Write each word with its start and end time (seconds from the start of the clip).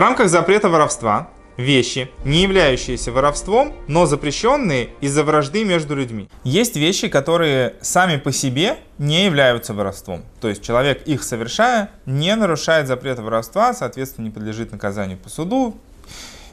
рамках 0.00 0.28
запрета 0.28 0.68
воровства 0.68 1.30
вещи, 1.56 2.10
не 2.24 2.42
являющиеся 2.42 3.12
воровством, 3.12 3.74
но 3.86 4.06
запрещенные 4.06 4.90
из-за 5.00 5.24
вражды 5.24 5.64
между 5.64 5.94
людьми. 5.94 6.28
Есть 6.44 6.76
вещи, 6.76 7.08
которые 7.08 7.74
сами 7.80 8.16
по 8.16 8.32
себе 8.32 8.78
не 8.98 9.26
являются 9.26 9.74
воровством. 9.74 10.24
То 10.40 10.48
есть 10.48 10.62
человек, 10.62 11.06
их 11.06 11.22
совершая, 11.22 11.90
не 12.06 12.34
нарушает 12.34 12.86
запрета 12.86 13.22
воровства, 13.22 13.74
соответственно, 13.74 14.26
не 14.26 14.30
подлежит 14.30 14.72
наказанию 14.72 15.18
по 15.18 15.28
суду, 15.28 15.76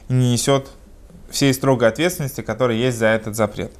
не 0.08 0.32
несет 0.32 0.68
всей 1.30 1.52
строгой 1.52 1.88
ответственности, 1.88 2.40
которая 2.40 2.76
есть 2.76 2.98
за 2.98 3.06
этот 3.06 3.34
запрет. 3.34 3.72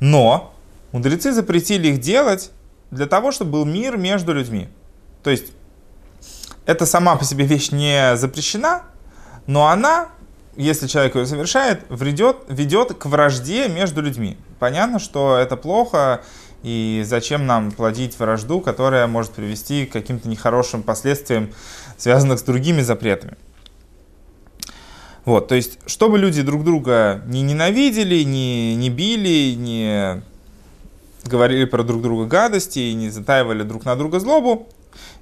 Но 0.00 0.54
мудрецы 0.92 1.32
запретили 1.32 1.88
их 1.88 2.00
делать 2.00 2.50
для 2.90 3.06
того, 3.06 3.32
чтобы 3.32 3.52
был 3.52 3.64
мир 3.64 3.96
между 3.96 4.32
людьми. 4.32 4.68
То 5.22 5.30
есть 5.30 5.52
это 6.66 6.86
сама 6.86 7.16
по 7.16 7.24
себе 7.24 7.44
вещь 7.44 7.70
не 7.70 8.16
запрещена, 8.16 8.82
но 9.46 9.68
она 9.68 10.08
если 10.56 10.86
человек 10.86 11.14
ее 11.14 11.26
совершает, 11.26 11.82
ведет, 11.88 12.36
ведет 12.48 12.94
к 12.94 13.06
вражде 13.06 13.68
между 13.68 14.02
людьми. 14.02 14.36
Понятно, 14.58 14.98
что 14.98 15.36
это 15.36 15.56
плохо, 15.56 16.22
и 16.62 17.02
зачем 17.06 17.46
нам 17.46 17.72
плодить 17.72 18.18
вражду, 18.18 18.60
которая 18.60 19.06
может 19.06 19.32
привести 19.32 19.86
к 19.86 19.92
каким-то 19.92 20.28
нехорошим 20.28 20.82
последствиям, 20.82 21.50
связанным 21.96 22.36
с 22.38 22.42
другими 22.42 22.82
запретами. 22.82 23.36
Вот, 25.24 25.48
то 25.48 25.54
есть, 25.54 25.78
чтобы 25.86 26.18
люди 26.18 26.42
друг 26.42 26.64
друга 26.64 27.22
не 27.26 27.42
ненавидели, 27.42 28.22
не, 28.22 28.74
не 28.74 28.90
били, 28.90 29.54
не 29.54 30.22
говорили 31.24 31.64
про 31.64 31.84
друг 31.84 32.02
друга 32.02 32.26
гадости, 32.26 32.92
не 32.92 33.08
затаивали 33.08 33.62
друг 33.62 33.84
на 33.84 33.94
друга 33.94 34.18
злобу, 34.18 34.68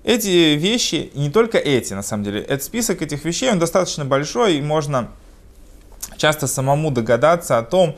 эти 0.03 0.55
вещи, 0.55 1.11
не 1.15 1.31
только 1.31 1.59
эти, 1.59 1.93
на 1.93 2.03
самом 2.03 2.25
деле, 2.25 2.41
этот 2.41 2.63
список 2.63 3.03
этих 3.03 3.25
вещей, 3.25 3.51
он 3.51 3.59
достаточно 3.59 4.05
большой, 4.05 4.57
и 4.57 4.63
можно 4.63 5.11
часто 6.17 6.47
самому 6.47 6.91
догадаться 6.91 7.59
о 7.59 7.63
том, 7.63 7.97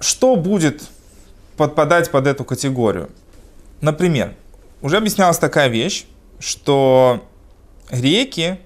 что 0.00 0.36
будет 0.36 0.82
подпадать 1.56 2.10
под 2.10 2.26
эту 2.26 2.44
категорию. 2.44 3.10
Например, 3.80 4.34
уже 4.80 4.96
объяснялась 4.96 5.38
такая 5.38 5.68
вещь, 5.68 6.06
что 6.38 7.24
реки, 7.90 8.60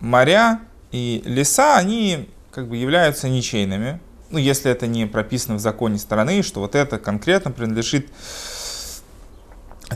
моря 0.00 0.60
и 0.92 1.22
леса, 1.24 1.76
они 1.76 2.28
как 2.50 2.68
бы 2.68 2.76
являются 2.76 3.28
ничейными. 3.28 4.00
Ну, 4.30 4.38
если 4.38 4.70
это 4.70 4.86
не 4.86 5.06
прописано 5.06 5.56
в 5.56 5.60
законе 5.60 5.98
страны, 5.98 6.42
что 6.42 6.60
вот 6.60 6.74
это 6.74 6.98
конкретно 6.98 7.52
принадлежит 7.52 8.08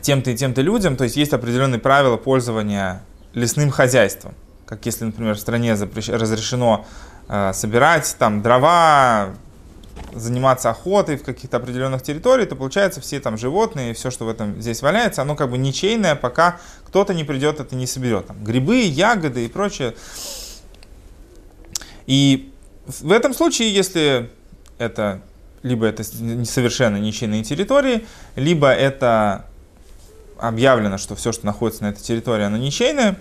тем-то 0.00 0.30
и 0.30 0.36
тем-то 0.36 0.62
людям, 0.62 0.96
то 0.96 1.04
есть 1.04 1.16
есть 1.16 1.32
определенные 1.32 1.80
правила 1.80 2.16
пользования 2.16 3.02
лесным 3.34 3.70
хозяйством 3.70 4.34
как 4.70 4.86
если, 4.86 5.04
например, 5.04 5.34
в 5.34 5.40
стране 5.40 5.74
запрещ... 5.74 6.10
разрешено 6.10 6.86
э, 7.28 7.50
собирать 7.52 8.14
там 8.20 8.40
дрова, 8.40 9.34
заниматься 10.14 10.70
охотой 10.70 11.16
в 11.16 11.24
каких-то 11.24 11.56
определенных 11.56 12.02
территориях, 12.02 12.50
то 12.50 12.54
получается 12.54 13.00
все 13.00 13.18
там 13.18 13.36
животные, 13.36 13.94
все, 13.94 14.12
что 14.12 14.26
в 14.26 14.28
этом 14.28 14.62
здесь 14.62 14.80
валяется, 14.80 15.22
оно 15.22 15.34
как 15.34 15.50
бы 15.50 15.58
ничейное, 15.58 16.14
пока 16.14 16.60
кто-то 16.86 17.14
не 17.14 17.24
придет, 17.24 17.58
это 17.58 17.74
не 17.74 17.88
соберет. 17.88 18.28
Там, 18.28 18.44
грибы, 18.44 18.82
ягоды 18.82 19.44
и 19.44 19.48
прочее. 19.48 19.96
И 22.06 22.52
в 22.86 23.10
этом 23.10 23.34
случае, 23.34 23.74
если 23.74 24.30
это 24.78 25.20
либо 25.64 25.84
это 25.86 26.04
совершенно 26.04 26.96
ничейные 26.96 27.42
территории, 27.42 28.06
либо 28.36 28.72
это 28.72 29.46
объявлено, 30.40 30.98
что 30.98 31.14
все, 31.14 31.32
что 31.32 31.46
находится 31.46 31.84
на 31.84 31.88
этой 31.88 32.02
территории, 32.02 32.44
оно 32.44 32.56
ничейное, 32.56 33.16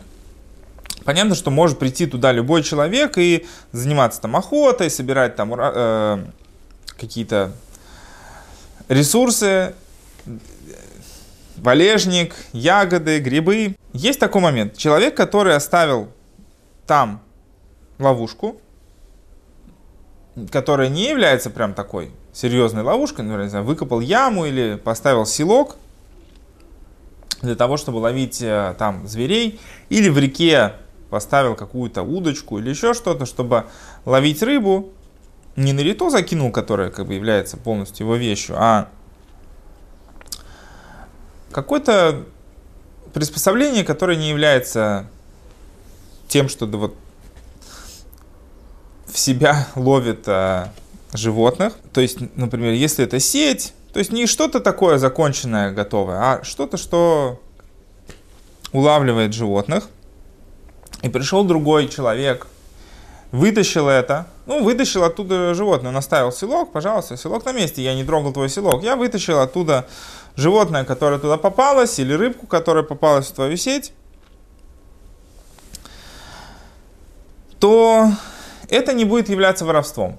Понятно, 1.06 1.34
что 1.34 1.50
может 1.50 1.80
прийти 1.80 2.06
туда 2.06 2.31
любой 2.31 2.62
человек 2.62 3.18
и 3.18 3.47
заниматься 3.72 4.22
там 4.22 4.35
охотой, 4.35 4.90
собирать 4.90 5.35
там 5.35 5.53
э, 5.57 6.25
какие-то 7.00 7.52
ресурсы, 8.90 9.74
валежник, 11.56 12.35
ягоды, 12.52 13.19
грибы. 13.19 13.75
Есть 13.94 14.19
такой 14.19 14.41
момент. 14.41 14.78
Человек, 14.78 15.16
который 15.16 15.56
оставил 15.56 16.09
там 16.86 17.22
ловушку, 17.97 18.59
которая 20.51 20.90
не 20.90 21.09
является 21.09 21.50
прям 21.50 21.74
такой 21.74 22.12
серьезной 22.34 22.84
ловушкой, 22.84 23.25
например, 23.25 23.46
не 23.46 23.50
знаю, 23.50 23.66
выкопал 23.66 24.00
яму 24.00 24.46
или 24.46 24.75
поставил 24.75 25.25
селок 25.25 25.78
для 27.41 27.55
того, 27.55 27.77
чтобы 27.77 27.97
ловить 27.97 28.41
э, 28.41 28.75
там 28.77 29.07
зверей, 29.07 29.59
или 29.89 30.09
в 30.09 30.17
реке 30.17 30.73
поставил 31.09 31.55
какую-то 31.55 32.03
удочку 32.03 32.59
или 32.59 32.69
еще 32.69 32.94
что-то, 32.94 33.25
чтобы 33.25 33.66
ловить 34.05 34.44
рыбу, 34.44 34.91
не 35.55 35.73
на 35.73 35.81
рито 35.81 36.09
закинул, 36.09 36.51
которое 36.51 36.89
как 36.89 37.07
бы 37.07 37.13
является 37.13 37.57
полностью 37.57 38.05
его 38.05 38.16
вещью, 38.16 38.55
а 38.57 38.89
какое-то 41.51 42.25
приспособление, 43.13 43.83
которое 43.83 44.17
не 44.17 44.29
является 44.29 45.07
тем, 46.27 46.47
что 46.47 46.66
да, 46.67 46.77
вот 46.77 46.95
в 49.07 49.17
себя 49.17 49.67
ловит 49.75 50.27
а, 50.27 50.71
животных. 51.13 51.73
То 51.91 52.01
есть, 52.01 52.19
например, 52.38 52.73
если 52.73 53.03
это 53.03 53.19
сеть, 53.19 53.73
то 53.94 54.00
есть 54.00 54.11
не 54.11 54.27
что-то 54.27 54.59
такое 54.59 54.97
законченное, 54.97 55.72
готовое, 55.72 56.17
а 56.17 56.44
что-то, 56.44 56.77
что 56.77 57.39
улавливает 58.72 59.33
животных– 59.33 59.88
и 61.01 61.09
пришел 61.09 61.44
другой 61.44 61.88
человек, 61.88 62.47
вытащил 63.31 63.88
это, 63.88 64.27
ну, 64.45 64.63
вытащил 64.63 65.03
оттуда 65.03 65.53
животное, 65.53 65.91
он 65.91 65.97
оставил 65.97 66.31
селок, 66.31 66.72
пожалуйста, 66.72 67.16
селок 67.16 67.45
на 67.45 67.53
месте, 67.53 67.81
я 67.81 67.95
не 67.95 68.03
трогал 68.03 68.33
твой 68.33 68.50
селок. 68.50 68.83
Я 68.83 68.95
вытащил 68.95 69.39
оттуда 69.39 69.88
животное, 70.35 70.83
которое 70.83 71.19
туда 71.19 71.38
попалось, 71.38 72.00
или 72.00 72.13
рыбку, 72.13 72.47
которая 72.47 72.83
попалась 72.83 73.27
в 73.27 73.33
твою 73.33 73.56
сеть, 73.56 73.94
то 77.59 78.11
это 78.69 78.94
не 78.94 79.06
будет 79.06 79.29
являться 79.29 79.66
воровством. 79.66 80.17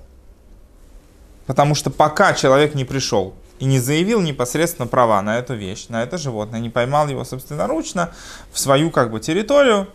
Потому 1.47 1.75
что 1.75 1.91
пока 1.91 2.33
человек 2.33 2.75
не 2.75 2.85
пришел 2.85 3.35
и 3.61 3.67
не 3.67 3.79
заявил 3.79 4.21
непосредственно 4.21 4.89
права 4.89 5.23
на 5.23 5.39
эту 5.39 5.55
вещь, 5.55 5.87
на 5.89 6.03
это 6.03 6.19
животное, 6.19 6.59
не 6.59 6.71
поймал 6.71 7.07
его 7.07 7.25
собственноручно 7.25 8.13
в 8.53 8.59
свою 8.59 8.91
как 8.91 9.13
бы 9.13 9.21
территорию, 9.21 9.87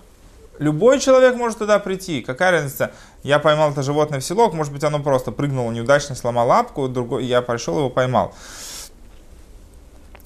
Любой 0.58 1.00
человек 1.00 1.36
может 1.36 1.58
туда 1.58 1.80
прийти. 1.80 2.22
Какая 2.22 2.52
разница? 2.52 2.92
Я 3.24 3.40
поймал 3.40 3.72
это 3.72 3.84
животное 3.84 4.20
в 4.20 4.24
селок, 4.24 4.54
может 4.54 4.72
быть, 4.72 4.84
оно 4.84 5.00
просто 5.02 5.32
прыгнуло 5.32 5.72
неудачно, 5.72 6.16
сломал 6.16 6.48
лапку, 6.48 6.88
другой, 6.88 7.26
я 7.26 7.42
пришел 7.42 7.78
его 7.78 7.90
поймал. 7.90 8.34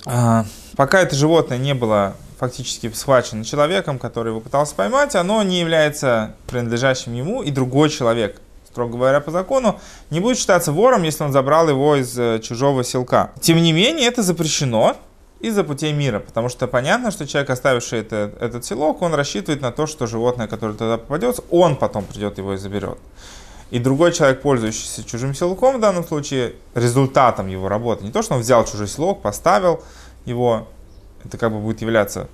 А, 0.06 0.46
пока 0.76 1.02
это 1.02 1.16
животное 1.16 1.58
не 1.58 1.74
было 1.74 2.16
фактически 2.38 2.92
схвачено 2.92 3.44
человеком, 3.44 3.98
который 3.98 4.30
его 4.30 4.40
пытался 4.40 4.76
поймать, 4.76 5.16
оно 5.16 5.42
не 5.44 5.60
является 5.60 6.36
принадлежащим 6.48 7.14
ему, 7.14 7.42
и 7.42 7.52
другой 7.52 7.90
человек, 7.90 8.40
строго 8.80 8.94
говоря 8.94 9.20
по 9.20 9.32
закону, 9.32 9.80
не 10.10 10.22
будет 10.22 10.38
считаться 10.38 10.72
вором, 10.72 11.04
если 11.04 11.26
он 11.26 11.34
забрал 11.34 11.68
его 11.68 11.98
из 11.98 12.18
э, 12.18 12.40
чужого 12.40 12.84
селка. 12.84 13.32
Тем 13.42 13.58
не 13.58 13.74
менее, 13.74 14.08
это 14.08 14.24
запрещено, 14.24 14.96
из-за 15.42 15.64
путей 15.64 15.94
мира, 15.94 16.20
потому 16.20 16.50
что 16.50 16.68
понятно, 16.68 17.12
что 17.12 17.26
человек, 17.26 17.50
оставивший 17.50 18.00
это, 18.00 18.32
этот 18.42 18.66
селок, 18.66 19.02
он 19.02 19.14
рассчитывает 19.14 19.62
на 19.62 19.72
то, 19.72 19.88
что 19.88 20.06
животное, 20.06 20.48
которое 20.48 20.74
туда 20.74 20.98
попадет, 20.98 21.40
он 21.50 21.76
потом 21.76 22.04
придет 22.04 22.38
его 22.38 22.54
и 22.54 22.58
заберет. 22.58 22.98
И 23.72 23.80
другой 23.80 24.12
человек, 24.12 24.42
пользующийся 24.42 25.04
чужим 25.04 25.34
селком, 25.34 25.78
в 25.78 25.80
данном 25.80 26.04
случае, 26.04 26.56
результатом 26.76 27.48
его 27.48 27.70
работы, 27.70 28.04
не 28.04 28.12
то, 28.12 28.22
что 28.22 28.36
он 28.36 28.42
взял 28.42 28.66
чужой 28.66 28.88
селок, 28.88 29.22
поставил 29.22 29.82
его, 30.26 30.68
это 31.24 31.38
как 31.38 31.52
бы 31.52 31.60
будет 31.60 31.82
являться 31.82 32.28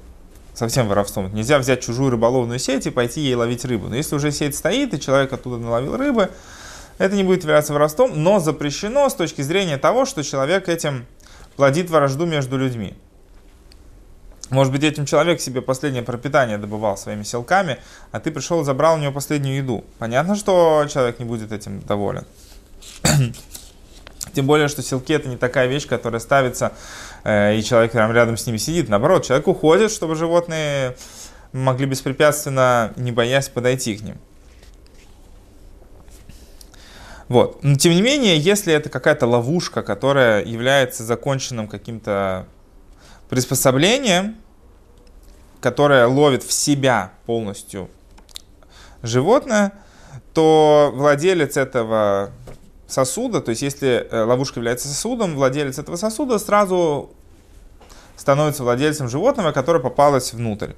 совсем 0.56 0.88
воровством. 0.88 1.34
Нельзя 1.34 1.60
взять 1.60 1.82
чужую 1.82 2.12
рыболовную 2.12 2.60
сеть 2.60 2.88
и 2.88 2.90
пойти 2.90 3.22
ей 3.22 3.36
ловить 3.36 3.66
рыбу. 3.66 3.88
Но 3.88 3.96
если 3.96 4.16
уже 4.16 4.32
сеть 4.32 4.56
стоит, 4.56 4.94
и 4.94 5.00
человек 5.00 5.32
оттуда 5.34 5.58
наловил 5.58 5.98
рыбы, 5.98 6.32
это 6.98 7.16
не 7.16 7.24
будет 7.24 7.44
являться 7.44 7.74
воровством, 7.74 8.12
но 8.16 8.40
запрещено 8.40 9.10
с 9.10 9.14
точки 9.14 9.42
зрения 9.42 9.78
того, 9.78 10.06
что 10.06 10.24
человек 10.24 10.70
этим 10.70 11.06
плодит 11.56 11.90
вражду 11.90 12.26
между 12.26 12.58
людьми. 12.58 12.96
Может 14.50 14.72
быть, 14.72 14.84
этим 14.84 15.06
человек 15.06 15.42
себе 15.42 15.62
последнее 15.62 16.04
пропитание 16.04 16.58
добывал 16.58 16.98
своими 16.98 17.24
селками, 17.24 17.80
а 18.12 18.20
ты 18.20 18.32
пришел 18.32 18.62
и 18.62 18.64
забрал 18.64 18.96
у 18.96 18.98
него 19.00 19.12
последнюю 19.12 19.58
еду. 19.58 19.84
Понятно, 19.98 20.36
что 20.36 20.86
человек 20.92 21.20
не 21.20 21.26
будет 21.26 21.52
этим 21.52 21.82
доволен. 21.82 22.26
Тем 24.36 24.48
более, 24.48 24.68
что 24.68 24.82
селки 24.82 25.14
это 25.14 25.30
не 25.30 25.38
такая 25.38 25.68
вещь, 25.68 25.88
которая 25.88 26.20
ставится, 26.20 26.74
э, 27.24 27.56
и 27.56 27.64
человек 27.64 27.94
прямо 27.94 28.14
рядом 28.14 28.36
с 28.36 28.46
ними 28.46 28.58
сидит. 28.58 28.90
Наоборот, 28.90 29.24
человек 29.26 29.48
уходит, 29.48 29.92
чтобы 29.92 30.16
животные 30.16 30.98
могли 31.54 31.86
беспрепятственно, 31.86 32.92
не 32.98 33.14
боясь, 33.14 33.48
подойти 33.48 33.96
к 33.96 34.02
ним. 34.02 34.18
Вот. 37.30 37.64
Но 37.64 37.76
тем 37.76 37.94
не 37.94 38.02
менее, 38.02 38.38
если 38.38 38.74
это 38.74 38.90
какая-то 38.90 39.26
ловушка, 39.26 39.82
которая 39.82 40.44
является 40.44 41.04
законченным 41.04 41.70
каким-то 41.70 42.46
приспособлением, 43.30 44.36
которая 45.62 46.08
ловит 46.08 46.44
в 46.44 46.52
себя 46.52 47.14
полностью 47.26 47.90
животное, 49.02 49.72
то 50.34 50.92
владелец 50.94 51.56
этого 51.56 52.32
сосуда, 52.88 53.42
то 53.42 53.50
есть 53.50 53.62
если 53.62 54.08
э, 54.10 54.24
ловушка 54.24 54.60
является 54.60 54.88
сосудом, 54.88 55.36
владелец 55.36 55.80
этого 55.80 55.96
сосуда 55.96 56.38
сразу 56.40 57.10
становится 58.16 58.64
владельцем 58.64 59.10
животного, 59.10 59.52
которое 59.52 59.80
попалось 59.80 60.34
внутрь. 60.34 60.74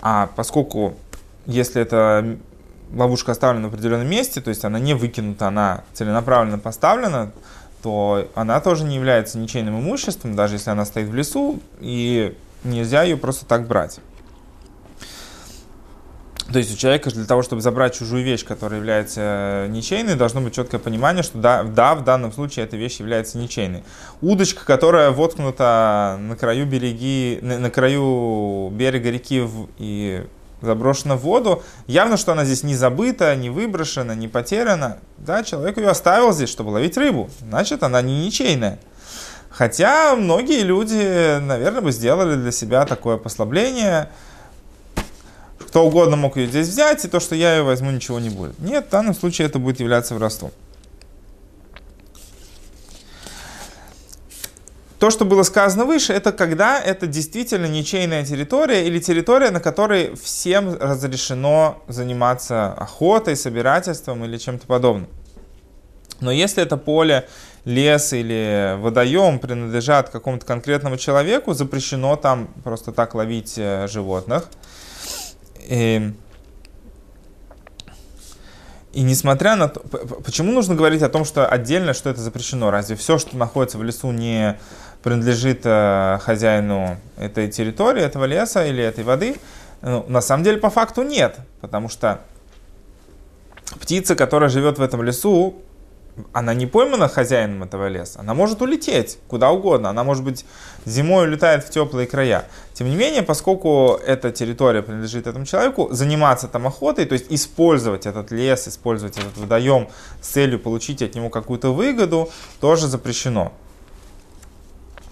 А 0.00 0.30
поскольку 0.36 0.94
если 1.46 1.82
эта 1.82 2.38
ловушка 2.92 3.32
оставлена 3.32 3.68
в 3.68 3.72
определенном 3.72 4.08
месте, 4.08 4.40
то 4.40 4.50
есть 4.50 4.64
она 4.64 4.78
не 4.78 4.94
выкинута, 4.94 5.48
она 5.48 5.84
целенаправленно 5.94 6.58
поставлена, 6.58 7.32
то 7.82 8.28
она 8.34 8.60
тоже 8.60 8.84
не 8.84 8.96
является 8.96 9.38
ничейным 9.38 9.80
имуществом, 9.80 10.36
даже 10.36 10.56
если 10.56 10.70
она 10.70 10.84
стоит 10.84 11.08
в 11.08 11.14
лесу, 11.14 11.60
и 11.80 12.36
нельзя 12.64 13.02
ее 13.02 13.16
просто 13.16 13.46
так 13.46 13.66
брать. 13.66 14.00
То 16.52 16.58
есть 16.60 16.72
у 16.72 16.76
человека 16.76 17.10
для 17.10 17.24
того, 17.24 17.42
чтобы 17.42 17.60
забрать 17.60 17.94
чужую 17.98 18.22
вещь, 18.22 18.44
которая 18.44 18.78
является 18.78 19.20
э, 19.20 19.66
ничейной, 19.68 20.14
должно 20.14 20.40
быть 20.40 20.54
четкое 20.54 20.80
понимание, 20.80 21.24
что 21.24 21.38
да, 21.38 21.64
да, 21.64 21.96
в 21.96 22.04
данном 22.04 22.32
случае 22.32 22.66
эта 22.66 22.76
вещь 22.76 23.00
является 23.00 23.36
ничейной. 23.36 23.82
Удочка, 24.20 24.64
которая 24.64 25.10
воткнута 25.10 26.16
на 26.20 26.36
краю 26.36 26.66
береги, 26.66 27.40
на, 27.42 27.58
на 27.58 27.70
краю 27.70 28.70
берега 28.72 29.10
реки 29.10 29.40
в, 29.40 29.68
и 29.78 30.24
заброшена 30.62 31.16
в 31.16 31.20
воду, 31.20 31.64
явно, 31.88 32.16
что 32.16 32.32
она 32.32 32.44
здесь 32.44 32.62
не 32.62 32.76
забыта, 32.76 33.34
не 33.34 33.50
выброшена, 33.50 34.14
не 34.14 34.28
потеряна. 34.28 34.98
Да, 35.18 35.42
человек 35.42 35.78
ее 35.78 35.88
оставил 35.88 36.32
здесь, 36.32 36.48
чтобы 36.48 36.68
ловить 36.68 36.96
рыбу. 36.96 37.28
Значит, 37.40 37.82
она 37.82 38.00
не 38.02 38.24
ничейная. 38.24 38.78
Хотя 39.50 40.14
многие 40.14 40.60
люди, 40.60 41.40
наверное, 41.40 41.80
бы 41.80 41.90
сделали 41.90 42.36
для 42.36 42.52
себя 42.52 42.86
такое 42.86 43.16
послабление– 43.16 44.10
кто 45.58 45.86
угодно 45.86 46.16
мог 46.16 46.36
ее 46.36 46.46
здесь 46.46 46.68
взять, 46.68 47.04
и 47.04 47.08
то, 47.08 47.20
что 47.20 47.34
я 47.34 47.56
ее 47.56 47.62
возьму, 47.62 47.90
ничего 47.90 48.18
не 48.18 48.30
будет. 48.30 48.58
Нет, 48.58 48.86
в 48.86 48.90
данном 48.90 49.14
случае 49.14 49.46
это 49.46 49.58
будет 49.58 49.80
являться 49.80 50.14
воровством. 50.14 50.52
То, 54.98 55.10
что 55.10 55.26
было 55.26 55.42
сказано 55.42 55.84
выше, 55.84 56.14
это 56.14 56.32
когда 56.32 56.80
это 56.80 57.06
действительно 57.06 57.66
ничейная 57.66 58.24
территория 58.24 58.86
или 58.86 58.98
территория, 58.98 59.50
на 59.50 59.60
которой 59.60 60.16
всем 60.16 60.74
разрешено 60.80 61.82
заниматься 61.86 62.72
охотой, 62.72 63.36
собирательством 63.36 64.24
или 64.24 64.38
чем-то 64.38 64.66
подобным. 64.66 65.08
Но 66.20 66.32
если 66.32 66.62
это 66.62 66.78
поле, 66.78 67.28
лес 67.66 68.14
или 68.14 68.76
водоем 68.78 69.38
принадлежат 69.38 70.08
какому-то 70.08 70.46
конкретному 70.46 70.96
человеку, 70.96 71.52
запрещено 71.52 72.16
там 72.16 72.48
просто 72.64 72.92
так 72.92 73.14
ловить 73.14 73.54
э, 73.58 73.86
животных. 73.88 74.48
И, 75.66 76.12
и 78.92 79.02
несмотря 79.02 79.56
на 79.56 79.68
то, 79.68 79.80
почему 80.24 80.52
нужно 80.52 80.74
говорить 80.74 81.02
о 81.02 81.08
том, 81.08 81.24
что 81.24 81.46
отдельно, 81.46 81.92
что 81.92 82.08
это 82.08 82.20
запрещено? 82.20 82.70
Разве 82.70 82.96
все, 82.96 83.18
что 83.18 83.36
находится 83.36 83.78
в 83.78 83.82
лесу, 83.82 84.10
не 84.12 84.58
принадлежит 85.02 85.62
э, 85.64 86.18
хозяину 86.22 86.98
этой 87.16 87.50
территории, 87.50 88.02
этого 88.02 88.24
леса 88.24 88.64
или 88.64 88.82
этой 88.82 89.04
воды? 89.04 89.36
Ну, 89.82 90.04
на 90.08 90.20
самом 90.20 90.44
деле, 90.44 90.58
по 90.58 90.70
факту 90.70 91.02
нет, 91.02 91.36
потому 91.60 91.88
что 91.88 92.20
птица, 93.80 94.14
которая 94.14 94.48
живет 94.48 94.78
в 94.78 94.82
этом 94.82 95.02
лесу, 95.02 95.56
она 96.32 96.54
не 96.54 96.66
поймана 96.66 97.08
хозяином 97.08 97.62
этого 97.62 97.88
леса, 97.88 98.20
она 98.20 98.34
может 98.34 98.62
улететь 98.62 99.18
куда 99.28 99.50
угодно, 99.50 99.90
она 99.90 100.02
может 100.04 100.24
быть 100.24 100.44
зимой 100.84 101.26
улетает 101.26 101.64
в 101.64 101.70
теплые 101.70 102.06
края. 102.06 102.46
Тем 102.72 102.88
не 102.88 102.96
менее, 102.96 103.22
поскольку 103.22 104.00
эта 104.06 104.30
территория 104.30 104.82
принадлежит 104.82 105.26
этому 105.26 105.44
человеку, 105.44 105.88
заниматься 105.92 106.48
там 106.48 106.66
охотой, 106.66 107.04
то 107.04 107.12
есть 107.12 107.26
использовать 107.30 108.06
этот 108.06 108.30
лес, 108.30 108.68
использовать 108.68 109.18
этот 109.18 109.36
водоем 109.36 109.88
с 110.20 110.28
целью 110.28 110.58
получить 110.58 111.02
от 111.02 111.14
него 111.14 111.28
какую-то 111.28 111.72
выгоду, 111.72 112.30
тоже 112.60 112.86
запрещено. 112.86 113.52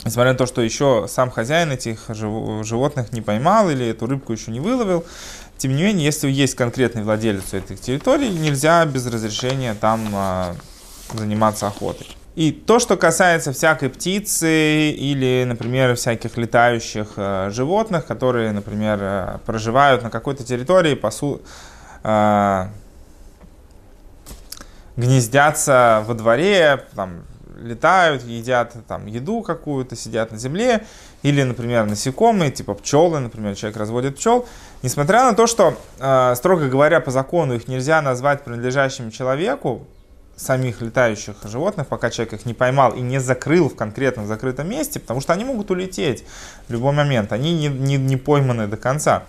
Несмотря 0.05 0.33
на 0.33 0.39
то, 0.39 0.45
что 0.45 0.61
еще 0.61 1.07
сам 1.09 1.31
хозяин 1.31 1.73
этих 1.73 2.11
животных 2.11 3.13
не 3.13 3.23
поймал 3.23 3.71
или 3.71 3.87
эту 3.87 4.07
рыбку 4.07 4.33
еще 4.33 4.51
не 4.51 4.61
выловил, 4.61 5.05
тем 5.57 5.75
не 5.77 5.83
менее, 5.83 6.05
если 6.05 6.31
есть 6.31 6.55
конкретный 6.57 7.03
владелец 7.03 7.55
этих 7.55 7.81
территорий, 7.81 8.29
нельзя 8.29 8.85
без 8.85 9.07
разрешения 9.07 9.75
там 9.75 10.07
а, 10.13 10.57
заниматься 11.13 11.67
охотой. 11.67 12.07
И 12.35 12.51
то, 12.51 12.81
что 12.81 12.97
касается 12.97 13.53
всякой 13.53 13.91
птицы 13.91 14.91
или, 14.91 15.45
например, 15.47 15.95
всяких 15.95 16.37
летающих 16.37 17.13
э, 17.17 17.51
животных, 17.53 18.07
которые, 18.07 18.51
например, 18.51 18.99
э, 19.01 19.39
проживают 19.47 20.03
на 20.03 20.11
какой-то 20.11 20.43
территории, 20.43 20.95
пасу, 20.95 21.43
э, 22.03 22.67
гнездятся 24.97 26.03
во 26.09 26.15
дворе, 26.15 26.85
там, 26.97 27.23
летают, 27.57 28.25
едят 28.25 28.75
там, 28.89 29.07
еду 29.07 29.43
какую-то, 29.43 29.95
сидят 29.95 30.33
на 30.33 30.39
земле, 30.39 30.85
или, 31.23 31.43
например, 31.43 31.87
насекомые, 31.87 32.51
типа 32.51 32.75
пчелы, 32.75 33.21
например, 33.21 33.55
человек 33.55 33.79
разводит 33.79 34.17
пчел. 34.17 34.47
Несмотря 34.83 35.23
на 35.23 35.35
то, 35.35 35.47
что, 35.47 35.79
э, 36.01 36.35
строго 36.35 36.69
говоря, 36.69 36.99
по 37.01 37.13
закону 37.13 37.55
их 37.55 37.69
нельзя 37.69 38.03
назвать 38.03 38.43
принадлежащим 38.43 39.13
человеку, 39.13 39.87
самих 40.37 40.81
летающих 40.81 41.37
животных, 41.45 41.87
пока 41.87 42.11
человек 42.11 42.35
их 42.35 42.47
не 42.47 42.55
поймал 42.55 42.93
и 42.93 43.01
не 43.01 43.21
закрыл 43.21 43.69
в 43.69 43.77
конкретном 43.77 44.27
закрытом 44.27 44.69
месте, 44.69 45.01
потому 45.01 45.21
что 45.21 45.33
они 45.33 45.45
могут 45.45 45.71
улететь 45.71 46.25
в 46.69 46.73
любой 46.73 46.93
момент, 46.93 47.33
они 47.33 47.55
не, 47.55 47.69
не, 47.69 47.97
не 47.97 48.17
пойманы 48.17 48.67
до 48.67 48.77
конца 48.77 49.25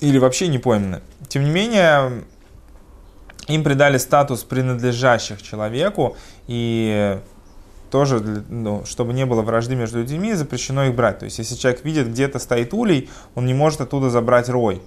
или 0.00 0.18
вообще 0.18 0.48
не 0.48 0.58
пойманы. 0.58 1.00
Тем 1.28 1.44
не 1.44 1.50
менее, 1.50 2.24
им 3.48 3.64
придали 3.64 3.98
статус 3.98 4.44
принадлежащих 4.44 5.42
человеку, 5.42 6.16
и 6.46 7.18
тоже, 7.90 8.20
ну, 8.48 8.84
чтобы 8.84 9.12
не 9.12 9.24
было 9.24 9.42
вражды 9.42 9.74
между 9.76 10.00
людьми, 10.00 10.34
запрещено 10.34 10.84
их 10.84 10.94
брать. 10.94 11.20
То 11.20 11.24
есть, 11.24 11.38
если 11.38 11.54
человек 11.54 11.84
видит, 11.84 12.08
где-то 12.08 12.38
стоит 12.38 12.74
улей, 12.74 13.08
он 13.34 13.46
не 13.46 13.54
может 13.54 13.80
оттуда 13.80 14.10
забрать 14.10 14.48
рой. 14.48 14.82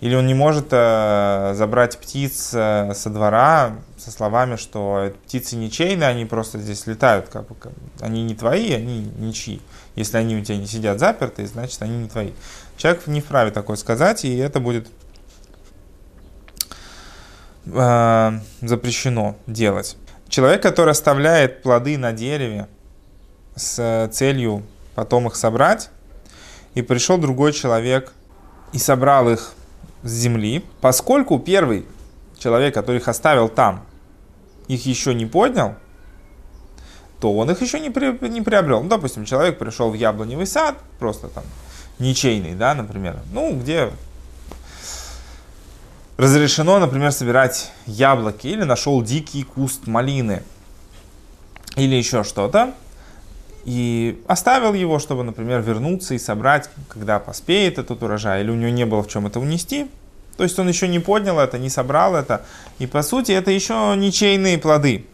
Или 0.00 0.14
он 0.14 0.26
не 0.26 0.34
может 0.34 0.68
э, 0.70 1.52
забрать 1.54 1.98
птиц 1.98 2.52
э, 2.54 2.92
со 2.94 3.10
двора 3.10 3.76
со 3.98 4.10
словами, 4.10 4.56
что 4.56 5.12
птицы 5.26 5.56
ничейные, 5.56 6.08
они 6.08 6.24
просто 6.24 6.58
здесь 6.58 6.86
летают, 6.86 7.28
как 7.28 7.46
бы, 7.48 7.54
они 8.00 8.22
не 8.22 8.34
твои, 8.34 8.72
они 8.72 9.02
ничьи. 9.18 9.60
Если 9.96 10.16
они 10.16 10.36
у 10.36 10.42
тебя 10.42 10.56
не 10.56 10.66
сидят 10.66 10.98
заперты, 10.98 11.46
значит 11.46 11.82
они 11.82 11.98
не 11.98 12.08
твои. 12.08 12.30
Человек 12.78 13.06
не 13.06 13.20
вправе 13.20 13.50
такое 13.50 13.76
сказать, 13.76 14.24
и 14.24 14.34
это 14.38 14.58
будет 14.58 14.88
э, 17.66 18.32
запрещено 18.62 19.36
делать. 19.46 19.98
Человек, 20.30 20.62
который 20.62 20.92
оставляет 20.92 21.62
плоды 21.62 21.98
на 21.98 22.12
дереве 22.12 22.68
с 23.54 24.08
целью 24.12 24.62
потом 24.94 25.26
их 25.26 25.36
собрать, 25.36 25.90
и 26.74 26.80
пришел 26.80 27.18
другой 27.18 27.52
человек 27.52 28.12
и 28.72 28.78
собрал 28.78 29.28
их 29.28 29.52
с 30.02 30.10
земли, 30.10 30.64
поскольку 30.80 31.38
первый 31.38 31.86
человек, 32.38 32.74
который 32.74 32.96
их 32.96 33.08
оставил 33.08 33.48
там, 33.48 33.84
их 34.68 34.86
еще 34.86 35.14
не 35.14 35.26
поднял, 35.26 35.74
то 37.20 37.32
он 37.34 37.50
их 37.50 37.60
еще 37.60 37.80
не, 37.80 37.90
при, 37.90 38.16
не 38.28 38.40
приобрел. 38.40 38.82
Ну, 38.82 38.88
допустим, 38.88 39.24
человек 39.24 39.58
пришел 39.58 39.90
в 39.90 39.94
яблоневый 39.94 40.46
сад, 40.46 40.76
просто 40.98 41.28
там 41.28 41.44
ничейный, 41.98 42.54
да, 42.54 42.74
например, 42.74 43.18
ну, 43.32 43.54
где 43.58 43.90
разрешено, 46.16 46.78
например, 46.78 47.12
собирать 47.12 47.72
яблоки, 47.86 48.46
или 48.46 48.62
нашел 48.62 49.02
дикий 49.02 49.42
куст 49.42 49.86
малины, 49.86 50.42
или 51.76 51.94
еще 51.94 52.24
что-то, 52.24 52.74
и 53.64 54.22
оставил 54.26 54.74
его, 54.74 54.98
чтобы, 54.98 55.22
например, 55.22 55.60
вернуться 55.60 56.14
и 56.14 56.18
собрать, 56.18 56.70
когда 56.88 57.18
поспеет 57.18 57.78
этот 57.78 58.02
урожай, 58.02 58.42
или 58.42 58.50
у 58.50 58.54
него 58.54 58.70
не 58.70 58.86
было 58.86 59.02
в 59.02 59.08
чем 59.08 59.26
это 59.26 59.40
унести. 59.40 59.88
То 60.36 60.44
есть 60.44 60.58
он 60.58 60.68
еще 60.68 60.88
не 60.88 60.98
поднял 60.98 61.38
это, 61.38 61.58
не 61.58 61.68
собрал 61.68 62.16
это. 62.16 62.46
И 62.78 62.86
по 62.86 63.02
сути 63.02 63.32
это 63.32 63.50
еще 63.50 63.94
ничейные 63.96 64.58
плоды. 64.58 65.06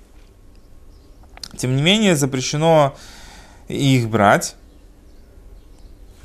Тем 1.57 1.75
не 1.75 1.83
менее 1.83 2.15
запрещено 2.15 2.95
их 3.67 4.09
брать 4.09 4.55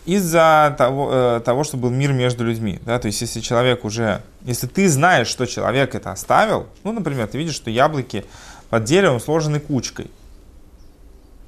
из-за 0.06 0.76
того, 0.78 1.10
э, 1.12 1.42
того, 1.44 1.64
что 1.64 1.78
был 1.78 1.90
мир 1.90 2.14
между 2.14 2.44
людьми. 2.44 2.80
Да? 2.86 3.00
То 3.00 3.08
есть 3.08 3.22
если 3.22 3.40
человек 3.40 3.86
уже, 3.86 4.22
если 4.42 4.68
ты 4.68 4.90
знаешь, 4.90 5.28
что 5.28 5.46
человек 5.46 5.96
это 5.96 6.12
оставил, 6.12 6.68
ну, 6.84 6.92
например, 6.92 7.28
ты 7.28 7.38
видишь, 7.38 7.56
что 7.56 7.70
яблоки 7.70 8.26
под 8.70 8.84
деревом 8.84 9.20
сложены 9.20 9.60
кучкой, 9.60 10.12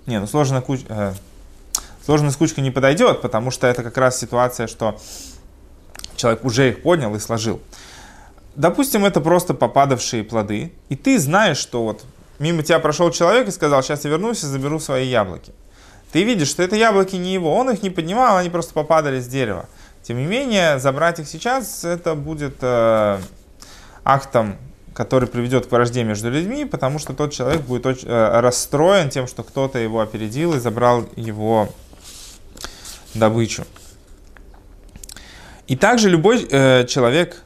не, 0.06 0.20
ну 0.20 0.28
сложная 0.28 0.62
кучка... 0.62 0.86
Э, 0.90 1.14
сложная 2.06 2.32
кучка 2.32 2.62
не 2.62 2.72
подойдет, 2.72 3.22
потому 3.22 3.52
что 3.52 3.68
это 3.68 3.84
как 3.84 3.98
раз 3.98 4.20
ситуация, 4.20 4.68
что 4.68 5.00
человек 6.16 6.44
уже 6.44 6.70
их 6.70 6.82
поднял 6.82 7.16
и 7.16 7.20
сложил. 7.20 7.62
Допустим, 8.56 9.04
это 9.06 9.20
просто 9.20 9.54
попадавшие 9.54 10.24
плоды, 10.24 10.74
и 10.90 10.96
ты 10.96 11.18
знаешь, 11.18 11.58
что 11.58 11.84
вот 11.84 12.04
мимо 12.38 12.62
тебя 12.62 12.80
прошел 12.80 13.10
человек 13.12 13.48
и 13.48 13.52
сказал, 13.52 13.82
сейчас 13.82 14.04
я 14.04 14.12
вернусь 14.12 14.44
и 14.44 14.48
заберу 14.48 14.80
свои 14.80 15.08
яблоки. 15.08 15.54
Ты 16.12 16.24
видишь, 16.24 16.50
что 16.50 16.62
это 16.62 16.76
яблоки 16.76 17.16
не 17.16 17.34
его, 17.34 17.56
он 17.56 17.72
их 17.72 17.82
не 17.82 17.90
поднимал, 17.90 18.38
они 18.38 18.50
просто 18.50 18.74
попадали 18.74 19.20
с 19.20 19.28
дерева. 19.28 19.68
Тем 20.04 20.18
не 20.18 20.26
менее, 20.26 20.78
забрать 20.80 21.20
их 21.20 21.28
сейчас, 21.28 21.84
это 21.84 22.14
будет 22.14 22.58
э, 22.62 23.20
актом, 24.04 24.58
который 24.94 25.28
приведет 25.28 25.66
к 25.66 25.72
вражде 25.72 26.04
между 26.04 26.30
людьми, 26.30 26.66
потому 26.66 27.00
что 27.00 27.14
тот 27.14 27.34
человек 27.34 27.62
будет 27.62 27.86
очень, 27.86 28.08
э, 28.08 28.40
расстроен 28.40 29.10
тем, 29.10 29.28
что 29.28 29.44
кто-то 29.44 29.80
его 29.80 30.02
опередил 30.02 30.54
и 30.54 30.60
забрал 30.60 31.06
его 31.16 31.70
добычу. 33.14 33.66
И 35.68 35.76
также 35.76 36.10
любой 36.10 36.46
э, 36.50 36.86
человек, 36.88 37.42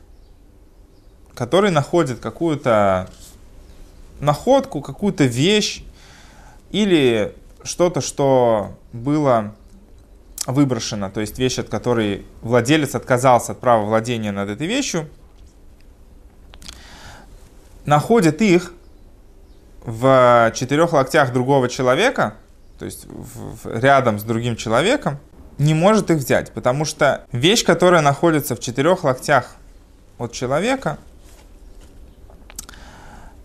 который 1.35 1.71
находит 1.71 2.19
какую-то 2.19 3.09
находку, 4.19 4.81
какую-то 4.81 5.25
вещь 5.25 5.83
или 6.71 7.33
что-то, 7.63 8.01
что 8.01 8.75
было 8.91 9.55
выброшено, 10.47 11.09
то 11.09 11.21
есть 11.21 11.37
вещь, 11.37 11.59
от 11.59 11.69
которой 11.69 12.25
владелец 12.41 12.95
отказался 12.95 13.51
от 13.51 13.59
права 13.59 13.85
владения 13.85 14.31
над 14.31 14.49
этой 14.49 14.65
вещью, 14.65 15.07
находит 17.87 18.41
их 18.43 18.73
в 19.83 20.51
четырех 20.53 20.93
локтях 20.93 21.33
другого 21.33 21.69
человека, 21.69 22.35
то 22.77 22.85
есть 22.85 23.05
в, 23.05 23.63
в, 23.63 23.79
рядом 23.79 24.19
с 24.19 24.23
другим 24.23 24.55
человеком, 24.55 25.17
не 25.57 25.73
может 25.73 26.11
их 26.11 26.17
взять, 26.17 26.51
потому 26.51 26.85
что 26.85 27.25
вещь, 27.31 27.65
которая 27.65 28.01
находится 28.01 28.55
в 28.55 28.59
четырех 28.59 29.03
локтях 29.03 29.55
от 30.19 30.33
человека, 30.33 30.99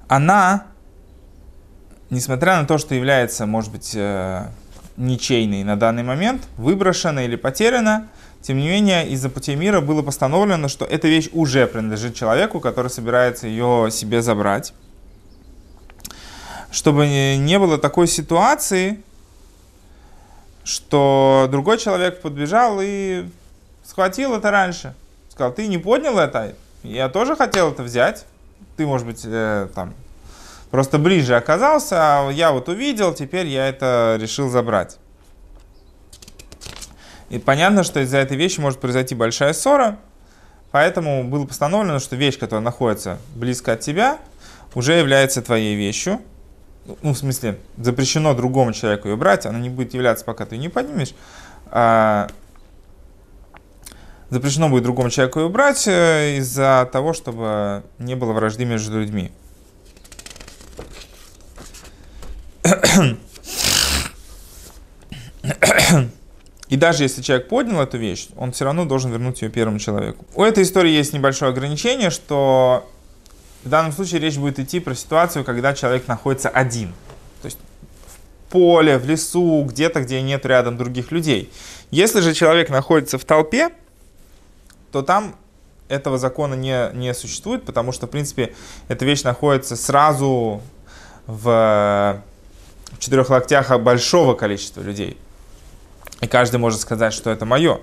она, 0.08 0.64
несмотря 2.10 2.60
на 2.60 2.66
то, 2.66 2.76
что 2.76 2.94
является, 2.94 3.46
может 3.46 3.70
быть, 3.72 3.96
ничейной 4.96 5.64
на 5.64 5.76
данный 5.76 6.02
момент, 6.02 6.42
выброшена 6.56 7.24
или 7.24 7.36
потеряна, 7.36 8.08
тем 8.42 8.58
не 8.58 8.68
менее, 8.68 9.08
из-за 9.10 9.30
путей 9.30 9.54
мира 9.54 9.80
было 9.80 10.02
постановлено, 10.02 10.66
что 10.68 10.84
эта 10.84 11.06
вещь 11.06 11.28
уже 11.32 11.66
принадлежит 11.66 12.16
человеку, 12.16 12.58
который 12.58 12.88
собирается 12.88 13.46
ее 13.46 13.88
себе 13.92 14.20
забрать. 14.20 14.74
Чтобы 16.72 17.06
не 17.06 17.58
было 17.58 17.78
такой 17.78 18.08
ситуации, 18.08 19.00
что 20.64 21.48
другой 21.50 21.78
человек 21.78 22.20
подбежал 22.20 22.78
и 22.82 23.28
схватил 23.84 24.34
это 24.34 24.50
раньше. 24.50 24.94
Сказал, 25.28 25.52
ты 25.52 25.68
не 25.68 25.78
поднял 25.78 26.18
это, 26.18 26.54
я 26.82 27.08
тоже 27.08 27.36
хотел 27.36 27.70
это 27.70 27.82
взять. 27.84 28.26
Ты, 28.76 28.86
может 28.86 29.06
быть, 29.06 29.22
э, 29.24 29.68
там 29.74 29.94
просто 30.72 30.98
ближе 30.98 31.36
оказался, 31.36 31.96
а 31.98 32.30
я 32.30 32.50
вот 32.50 32.68
увидел, 32.68 33.12
теперь 33.14 33.46
я 33.46 33.68
это 33.68 34.16
решил 34.18 34.48
забрать. 34.48 34.98
И 37.28 37.38
понятно, 37.38 37.84
что 37.84 38.00
из-за 38.00 38.18
этой 38.18 38.38
вещи 38.38 38.58
может 38.58 38.80
произойти 38.80 39.14
большая 39.14 39.52
ссора, 39.52 39.98
поэтому 40.70 41.24
было 41.24 41.44
постановлено, 41.44 41.98
что 41.98 42.16
вещь, 42.16 42.38
которая 42.38 42.64
находится 42.64 43.18
близко 43.36 43.74
от 43.74 43.80
тебя, 43.80 44.18
уже 44.74 44.94
является 44.94 45.42
твоей 45.42 45.76
вещью, 45.76 46.22
ну, 47.02 47.12
в 47.12 47.18
смысле, 47.18 47.58
запрещено 47.76 48.34
другому 48.34 48.72
человеку 48.72 49.08
ее 49.08 49.16
брать, 49.16 49.44
она 49.44 49.58
не 49.58 49.68
будет 49.68 49.92
являться, 49.92 50.24
пока 50.24 50.46
ты 50.46 50.54
ее 50.54 50.62
не 50.62 50.68
поднимешь, 50.70 51.14
а 51.66 52.28
запрещено 54.30 54.70
будет 54.70 54.84
другому 54.84 55.10
человеку 55.10 55.40
ее 55.40 55.48
брать 55.50 55.86
э, 55.86 56.38
из-за 56.38 56.88
того, 56.90 57.12
чтобы 57.12 57.82
не 57.98 58.14
было 58.14 58.32
вражды 58.32 58.64
между 58.64 58.98
людьми. 58.98 59.32
И 66.68 66.76
даже 66.76 67.02
если 67.02 67.20
человек 67.20 67.48
поднял 67.48 67.82
эту 67.82 67.98
вещь, 67.98 68.28
он 68.36 68.52
все 68.52 68.64
равно 68.64 68.86
должен 68.86 69.10
вернуть 69.10 69.42
ее 69.42 69.50
первому 69.50 69.78
человеку. 69.78 70.24
У 70.34 70.42
этой 70.42 70.62
истории 70.62 70.90
есть 70.90 71.12
небольшое 71.12 71.50
ограничение, 71.50 72.08
что 72.08 72.88
в 73.62 73.68
данном 73.68 73.92
случае 73.92 74.20
речь 74.20 74.38
будет 74.38 74.58
идти 74.58 74.80
про 74.80 74.94
ситуацию, 74.94 75.44
когда 75.44 75.74
человек 75.74 76.08
находится 76.08 76.48
один. 76.48 76.94
То 77.42 77.46
есть 77.46 77.58
в 78.06 78.52
поле, 78.52 78.96
в 78.96 79.04
лесу, 79.04 79.64
где-то, 79.68 80.00
где 80.00 80.22
нет 80.22 80.46
рядом 80.46 80.78
других 80.78 81.12
людей. 81.12 81.52
Если 81.90 82.20
же 82.20 82.32
человек 82.32 82.70
находится 82.70 83.18
в 83.18 83.24
толпе, 83.24 83.70
то 84.92 85.02
там 85.02 85.36
этого 85.88 86.16
закона 86.16 86.54
не, 86.54 86.90
не 86.94 87.12
существует, 87.12 87.64
потому 87.64 87.92
что, 87.92 88.06
в 88.06 88.10
принципе, 88.10 88.54
эта 88.88 89.04
вещь 89.04 89.24
находится 89.24 89.76
сразу 89.76 90.62
в 91.26 92.22
четырех 92.98 93.30
локтях 93.30 93.78
большого 93.80 94.34
количества 94.34 94.80
людей. 94.80 95.18
И 96.20 96.26
каждый 96.26 96.56
может 96.56 96.80
сказать, 96.80 97.12
что 97.12 97.30
это 97.30 97.44
мое. 97.44 97.80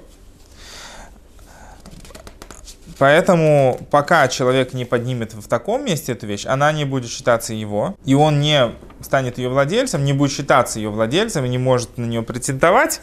Поэтому 2.97 3.79
пока 3.91 4.27
человек 4.27 4.73
не 4.73 4.83
поднимет 4.83 5.33
в 5.33 5.47
таком 5.47 5.85
месте 5.85 6.11
эту 6.11 6.27
вещь, 6.27 6.45
она 6.45 6.71
не 6.73 6.83
будет 6.83 7.09
считаться 7.09 7.53
его, 7.53 7.95
и 8.03 8.13
он 8.13 8.41
не 8.41 8.73
станет 9.01 9.37
ее 9.37 9.47
владельцем, 9.47 10.03
не 10.03 10.11
будет 10.11 10.33
считаться 10.33 10.79
ее 10.79 10.89
владельцем 10.89 11.45
и 11.45 11.49
не 11.49 11.57
может 11.57 11.97
на 11.97 12.03
нее 12.03 12.23
претендовать, 12.23 12.99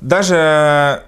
даже 0.00 1.04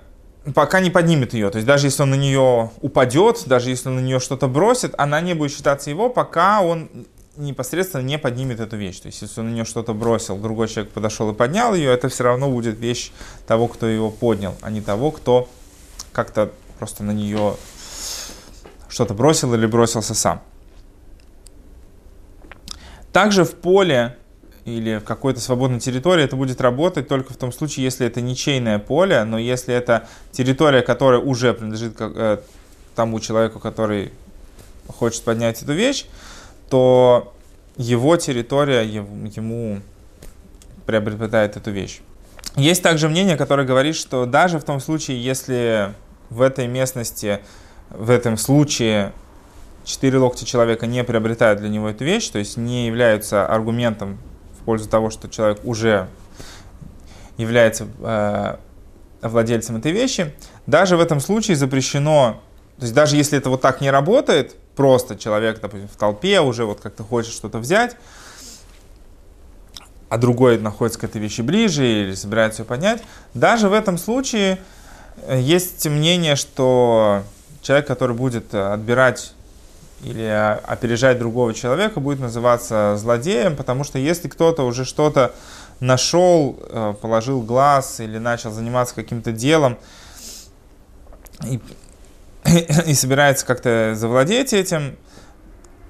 пока 0.55 0.79
не 0.79 0.91
поднимет 0.91 1.35
ее. 1.35 1.51
То 1.51 1.57
есть 1.57 1.67
даже 1.67 1.89
если 1.89 2.03
он 2.03 2.11
на 2.11 2.15
нее 2.15 2.71
упадет, 2.81 3.43
даже 3.47 3.71
если 3.71 3.89
он 3.89 3.97
на 3.97 4.01
нее 4.01 4.21
что-то 4.21 4.47
бросит, 4.47 4.95
она 4.97 5.21
не 5.21 5.35
будет 5.35 5.53
считаться 5.53 5.91
его, 5.91 6.09
пока 6.09 6.61
он 6.61 6.89
непосредственно 7.37 8.03
не 8.03 8.19
поднимет 8.19 8.61
эту 8.61 8.77
вещь. 8.77 9.01
То 9.01 9.07
есть, 9.07 9.23
если 9.23 9.41
он 9.41 9.51
на 9.51 9.55
нее 9.55 9.65
что-то 9.65 9.95
бросил, 9.95 10.37
другой 10.37 10.69
человек 10.69 10.93
подошел 10.93 11.31
и 11.31 11.35
поднял 11.35 11.75
ее, 11.75 11.91
это 11.91 12.09
все 12.09 12.25
равно 12.25 12.51
будет 12.51 12.79
вещь 12.79 13.11
того, 13.47 13.69
кто 13.69 13.87
его 13.87 14.11
поднял, 14.11 14.55
а 14.61 14.71
не 14.71 14.81
того, 14.81 15.11
кто 15.11 15.49
как-то 16.13 16.53
просто 16.79 17.05
на 17.05 17.13
нее 17.13 17.57
что-то 18.89 19.15
бросил 19.15 19.55
или 19.55 19.67
бросился 19.67 20.15
сам. 20.15 20.43
Также 23.13 23.45
в 23.45 23.55
поле 23.55 24.17
или 24.65 24.99
в 24.99 25.05
какой-то 25.05 25.41
свободной 25.41 25.81
территории 25.81 26.25
это 26.25 26.37
будет 26.37 26.61
работать 26.61 27.09
только 27.09 27.33
в 27.33 27.37
том 27.37 27.53
случае, 27.53 27.85
если 27.85 28.07
это 28.07 28.21
ничейное 28.21 28.79
поле, 28.79 29.25
но 29.25 29.39
если 29.39 29.75
это 29.75 30.09
территория, 30.31 30.83
которая 30.83 31.21
уже 31.21 31.53
принадлежит 31.53 31.95
э, 31.99 32.39
тому 32.95 33.21
человеку, 33.21 33.59
который 33.59 34.13
хочет 34.87 35.23
поднять 35.25 35.63
эту 35.63 35.73
вещь, 35.73 36.07
то 36.73 37.35
его 37.77 38.17
территория 38.17 38.81
ему 38.81 39.81
приобретает 40.87 41.59
эту 41.59 41.71
вещь. 41.71 42.01
Есть 42.57 42.83
также 42.83 43.11
мнение, 43.11 43.37
которое 43.37 43.67
говорит, 43.67 43.95
что 43.95 44.25
даже 44.25 44.59
в 44.59 44.65
том 44.65 44.81
случае, 44.81 45.23
если 45.23 45.93
в 46.31 46.41
этой 46.41 46.69
местности, 46.69 47.41
в 47.91 48.09
этом 48.09 48.39
случае 48.39 49.13
четыре 49.85 50.17
локтя 50.17 50.47
человека 50.47 50.87
не 50.87 51.05
приобретают 51.05 51.61
для 51.61 51.69
него 51.69 51.91
эту 51.91 52.07
вещь, 52.07 52.31
то 52.31 52.39
есть 52.39 52.57
не 52.57 52.87
являются 52.87 53.47
аргументом 53.47 54.19
в 54.59 54.65
пользу 54.65 54.89
того, 54.89 55.11
что 55.11 55.29
человек 55.29 55.59
уже 55.65 56.09
является 57.37 57.87
э, 58.01 58.57
владельцем 59.21 59.77
этой 59.77 59.93
вещи, 59.93 60.33
даже 60.67 60.97
в 60.97 61.01
этом 61.03 61.21
случае 61.21 61.55
запрещено, 61.59 62.41
то 62.79 62.85
есть 62.85 62.95
даже 62.95 63.17
если 63.17 63.37
это 63.37 63.51
вот 63.51 63.61
так 63.61 63.83
не 63.83 63.91
работает, 63.91 64.57
просто 64.77 65.17
человек, 65.17 65.61
допустим, 65.61 65.89
в 65.89 65.97
толпе 65.97 66.41
уже 66.41 66.65
вот 66.65 66.81
как-то 66.81 67.05
хочет 67.05 67.33
что-то 67.33 67.59
взять, 67.59 67.97
а 70.09 70.19
другой 70.19 70.59
находится 70.59 71.01
к 71.01 71.05
этой 71.05 71.21
вещи 71.21 71.41
ближе 71.41 71.87
или 71.87 72.15
собирается 72.15 72.63
ее 72.63 72.67
поднять, 72.67 73.03
даже 73.35 73.69
в 73.69 73.73
этом 73.73 73.99
случае 73.99 74.59
Э, 75.23 75.39
есть 75.41 75.87
мнение, 75.87 76.37
что 76.37 77.23
человек, 77.63 77.87
который 77.87 78.17
будет 78.17 78.55
э, 78.55 78.73
отбирать 78.73 79.35
или 80.03 80.25
э, 80.25 80.55
опережать 80.65 81.19
другого 81.19 81.55
человека, 81.55 82.01
будет 82.01 82.21
называться 82.21 82.97
злодеем, 82.97 83.57
потому 83.57 83.85
что 83.85 83.99
если 83.99 84.29
кто-то 84.29 84.65
уже 84.65 84.85
что-то 84.85 85.35
нашел, 85.81 86.53
положил 87.01 87.43
глаз 87.43 87.99
или 87.99 88.17
начал 88.19 88.53
заниматься 88.53 88.95
каким-то 88.95 89.33
делом 89.33 89.77
и, 91.45 91.61
и 92.87 92.95
собирается 92.95 93.47
как-то 93.47 93.95
завладеть 93.95 94.53
этим, 94.53 94.97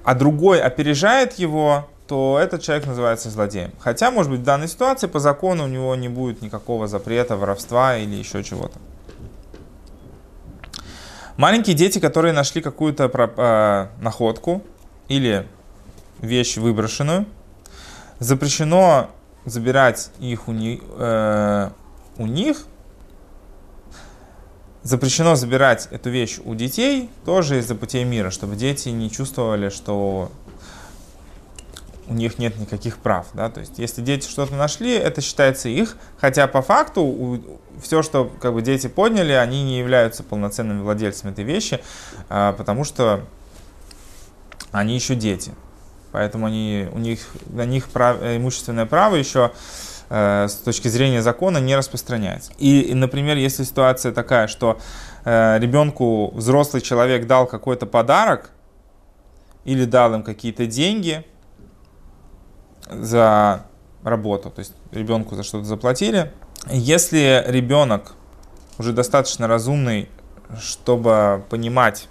а 0.03 0.15
другой 0.15 0.61
опережает 0.61 1.33
его, 1.33 1.89
то 2.07 2.37
этот 2.41 2.61
человек 2.61 2.85
называется 2.85 3.29
злодеем. 3.29 3.71
Хотя, 3.79 4.11
может 4.11 4.31
быть, 4.31 4.41
в 4.41 4.43
данной 4.43 4.67
ситуации 4.67 5.07
по 5.07 5.19
закону 5.19 5.65
у 5.65 5.67
него 5.67 5.95
не 5.95 6.09
будет 6.09 6.41
никакого 6.41 6.87
запрета, 6.87 7.37
воровства 7.37 7.97
или 7.97 8.15
еще 8.15 8.43
чего-то. 8.43 8.77
Маленькие 11.37 11.75
дети, 11.75 11.99
которые 11.99 12.33
нашли 12.33 12.61
какую-то 12.61 13.05
э, 13.05 13.87
находку 14.03 14.61
или 15.07 15.47
вещь 16.19 16.57
выброшенную, 16.57 17.25
запрещено 18.19 19.09
забирать 19.45 20.11
их 20.19 20.47
у, 20.47 20.51
ни, 20.51 20.79
э, 20.97 21.69
у 22.17 22.27
них, 22.27 22.65
запрещено 24.83 25.35
забирать 25.35 25.87
эту 25.91 26.09
вещь 26.09 26.39
у 26.43 26.55
детей 26.55 27.09
тоже 27.25 27.59
из-за 27.59 27.75
путей 27.75 28.03
мира, 28.03 28.29
чтобы 28.29 28.55
дети 28.55 28.89
не 28.89 29.09
чувствовали, 29.09 29.69
что 29.69 30.31
у 32.07 32.13
них 32.13 32.37
нет 32.37 32.57
никаких 32.57 32.97
прав. 32.97 33.27
Да? 33.33 33.49
То 33.49 33.61
есть, 33.61 33.79
если 33.79 34.01
дети 34.01 34.27
что-то 34.27 34.55
нашли, 34.55 34.91
это 34.91 35.21
считается 35.21 35.69
их, 35.69 35.95
хотя 36.17 36.47
по 36.47 36.61
факту 36.61 37.01
у, 37.01 37.39
все, 37.81 38.03
что 38.03 38.29
как 38.41 38.53
бы, 38.53 38.61
дети 38.61 38.87
подняли, 38.87 39.31
они 39.31 39.63
не 39.63 39.79
являются 39.79 40.23
полноценными 40.23 40.81
владельцами 40.81 41.31
этой 41.31 41.45
вещи, 41.45 41.79
а, 42.29 42.53
потому 42.53 42.83
что 42.83 43.25
они 44.71 44.95
еще 44.95 45.15
дети. 45.15 45.53
Поэтому 46.11 46.45
они, 46.45 46.87
у 46.91 46.99
них, 46.99 47.19
на 47.47 47.65
них 47.65 47.89
прав, 47.89 48.21
имущественное 48.21 48.85
право 48.85 49.15
еще 49.15 49.51
с 50.15 50.61
точки 50.63 50.87
зрения 50.87 51.21
закона 51.21 51.57
не 51.57 51.75
распространяется. 51.75 52.51
И, 52.57 52.81
и 52.81 52.93
например, 52.93 53.37
если 53.37 53.63
ситуация 53.63 54.11
такая, 54.11 54.47
что 54.47 54.79
э, 55.25 55.57
ребенку 55.59 56.31
взрослый 56.35 56.81
человек 56.81 57.27
дал 57.27 57.47
какой-то 57.47 57.85
подарок 57.85 58.51
или 59.65 59.85
дал 59.85 60.13
им 60.13 60.23
какие-то 60.23 60.65
деньги, 60.65 61.25
за 62.89 63.65
работу, 64.03 64.49
то 64.49 64.59
есть 64.59 64.73
ребенку 64.91 65.35
за 65.35 65.43
что-то 65.43 65.65
заплатили. 65.65 66.31
Если 66.69 67.43
ребенок 67.47 68.13
уже 68.77 68.93
достаточно 68.93 69.47
разумный, 69.47 70.09
чтобы 70.59 71.43
понимать 71.49 72.07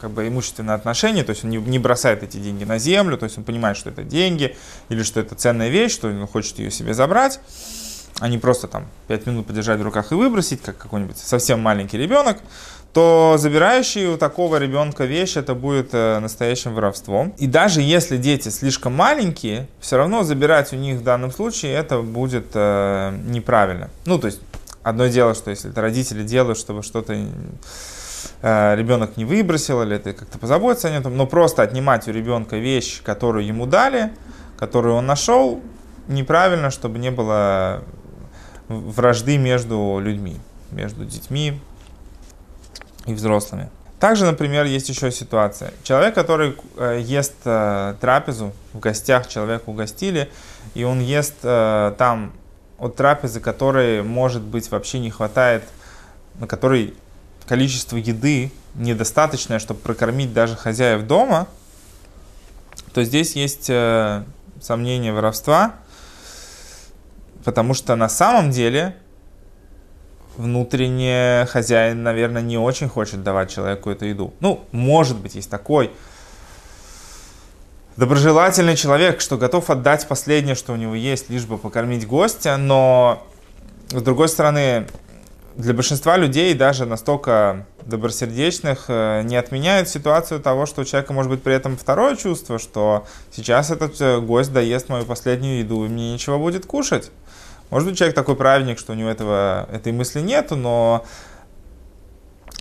как 0.00 0.10
бы 0.10 0.26
имущественные 0.26 0.74
отношения, 0.74 1.24
то 1.24 1.30
есть 1.30 1.44
он 1.44 1.50
не, 1.50 1.58
не 1.58 1.78
бросает 1.78 2.22
эти 2.22 2.36
деньги 2.38 2.64
на 2.64 2.78
землю, 2.78 3.16
то 3.16 3.24
есть 3.24 3.38
он 3.38 3.44
понимает, 3.44 3.76
что 3.76 3.90
это 3.90 4.02
деньги 4.02 4.56
или 4.88 5.02
что 5.02 5.20
это 5.20 5.34
ценная 5.34 5.68
вещь, 5.68 5.92
что 5.92 6.08
он 6.08 6.26
хочет 6.26 6.58
ее 6.58 6.70
себе 6.70 6.94
забрать, 6.94 7.40
а 8.20 8.28
не 8.28 8.38
просто 8.38 8.68
там 8.68 8.86
5 9.08 9.26
минут 9.26 9.46
подержать 9.46 9.78
в 9.78 9.82
руках 9.82 10.12
и 10.12 10.14
выбросить, 10.14 10.62
как 10.62 10.78
какой-нибудь 10.78 11.18
совсем 11.18 11.60
маленький 11.60 11.98
ребенок, 11.98 12.38
то 12.96 13.36
забирающий 13.38 14.06
у 14.06 14.16
такого 14.16 14.56
ребенка 14.56 15.04
вещь 15.04 15.36
это 15.36 15.54
будет 15.54 15.90
э, 15.92 16.18
настоящим 16.18 16.72
воровством. 16.72 17.34
И 17.36 17.46
даже 17.46 17.82
если 17.82 18.16
дети 18.16 18.48
слишком 18.48 18.94
маленькие, 18.94 19.68
все 19.80 19.98
равно 19.98 20.22
забирать 20.22 20.72
у 20.72 20.76
них 20.76 21.00
в 21.00 21.02
данном 21.02 21.30
случае 21.30 21.74
это 21.74 22.00
будет 22.00 22.46
э, 22.54 23.18
неправильно. 23.26 23.90
Ну, 24.06 24.18
то 24.18 24.28
есть, 24.28 24.40
одно 24.82 25.08
дело, 25.08 25.34
что 25.34 25.50
если 25.50 25.70
это 25.70 25.82
родители 25.82 26.22
делают, 26.22 26.58
чтобы 26.58 26.82
что-то 26.82 27.14
ребенок 28.42 29.16
не 29.16 29.24
выбросил 29.24 29.82
или 29.82 29.96
это 29.96 30.12
как-то 30.12 30.38
позаботиться 30.38 30.88
о 30.88 30.90
нем, 30.90 31.16
но 31.16 31.26
просто 31.26 31.62
отнимать 31.62 32.06
у 32.08 32.12
ребенка 32.12 32.56
вещь, 32.56 33.02
которую 33.02 33.46
ему 33.46 33.66
дали, 33.66 34.12
которую 34.58 34.94
он 34.94 35.06
нашел, 35.06 35.60
неправильно, 36.08 36.70
чтобы 36.70 36.98
не 36.98 37.10
было 37.10 37.82
вражды 38.68 39.38
между 39.38 39.98
людьми, 40.00 40.36
между 40.70 41.04
детьми, 41.04 41.60
и 43.06 43.14
взрослыми. 43.14 43.70
Также, 43.98 44.26
например, 44.26 44.66
есть 44.66 44.88
еще 44.88 45.10
ситуация. 45.10 45.72
Человек, 45.82 46.14
который 46.14 46.56
э, 46.76 47.00
ест 47.02 47.34
э, 47.44 47.94
трапезу, 48.00 48.52
в 48.74 48.78
гостях 48.78 49.26
человека 49.26 49.62
угостили, 49.66 50.30
и 50.74 50.84
он 50.84 51.00
ест 51.00 51.36
э, 51.42 51.94
там 51.96 52.32
от 52.78 52.96
трапезы, 52.96 53.40
которой, 53.40 54.02
может 54.02 54.42
быть, 54.42 54.70
вообще 54.70 54.98
не 54.98 55.10
хватает, 55.10 55.62
на 56.38 56.46
которой 56.46 56.94
количество 57.46 57.96
еды 57.96 58.52
недостаточное, 58.74 59.58
чтобы 59.58 59.80
прокормить 59.80 60.32
даже 60.32 60.56
хозяев 60.56 61.06
дома, 61.06 61.48
то 62.92 63.04
здесь 63.04 63.36
есть 63.36 63.68
э, 63.68 64.24
сомнение 64.60 65.12
воровства, 65.12 65.74
потому 67.44 67.74
что 67.74 67.94
на 67.94 68.08
самом 68.08 68.50
деле 68.50 68.96
внутренне 70.36 71.46
хозяин, 71.50 72.02
наверное, 72.02 72.42
не 72.42 72.58
очень 72.58 72.88
хочет 72.88 73.22
давать 73.22 73.50
человеку 73.50 73.90
эту 73.90 74.06
еду. 74.06 74.34
Ну, 74.40 74.64
может 74.72 75.18
быть, 75.18 75.34
есть 75.34 75.50
такой 75.50 75.90
доброжелательный 77.96 78.76
человек, 78.76 79.20
что 79.20 79.38
готов 79.38 79.70
отдать 79.70 80.06
последнее, 80.06 80.54
что 80.54 80.72
у 80.72 80.76
него 80.76 80.94
есть, 80.94 81.30
лишь 81.30 81.46
бы 81.46 81.56
покормить 81.56 82.06
гостя, 82.06 82.56
но, 82.56 83.26
с 83.90 84.02
другой 84.02 84.28
стороны, 84.28 84.86
для 85.56 85.72
большинства 85.72 86.16
людей, 86.16 86.52
даже 86.54 86.84
настолько 86.84 87.66
добросердечных, 87.84 88.86
э, 88.88 89.22
не 89.22 89.36
отменяет 89.36 89.88
ситуацию 89.88 90.40
того, 90.40 90.66
что 90.66 90.82
у 90.82 90.84
человека 90.84 91.12
может 91.14 91.30
быть 91.30 91.42
при 91.42 91.54
этом 91.54 91.76
второе 91.78 92.16
чувство, 92.16 92.58
что 92.58 93.06
сейчас 93.32 93.70
этот 93.70 93.98
э, 94.00 94.20
гость 94.20 94.52
доест 94.52 94.90
мою 94.90 95.06
последнюю 95.06 95.60
еду, 95.60 95.84
и 95.84 95.88
мне 95.88 96.12
ничего 96.12 96.38
будет 96.38 96.66
кушать. 96.66 97.10
Может 97.70 97.88
быть, 97.88 97.98
человек 97.98 98.14
такой 98.14 98.36
праведник, 98.36 98.78
что 98.78 98.92
у 98.92 98.94
него 98.96 99.08
этого, 99.08 99.66
этой 99.72 99.92
мысли 99.92 100.20
нету, 100.20 100.56
но 100.56 101.04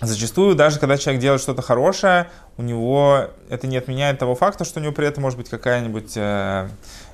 зачастую, 0.01 0.55
даже 0.55 0.79
когда 0.79 0.97
человек 0.97 1.21
делает 1.21 1.41
что-то 1.41 1.61
хорошее, 1.61 2.29
у 2.57 2.61
него 2.61 3.27
это 3.49 3.67
не 3.67 3.75
отменяет 3.75 4.19
того 4.19 4.35
факта, 4.35 4.63
что 4.63 4.79
у 4.79 4.83
него 4.83 4.93
при 4.93 5.05
этом 5.05 5.23
может 5.23 5.37
быть 5.37 5.49
какая-нибудь 5.49 6.13
э, 6.15 6.69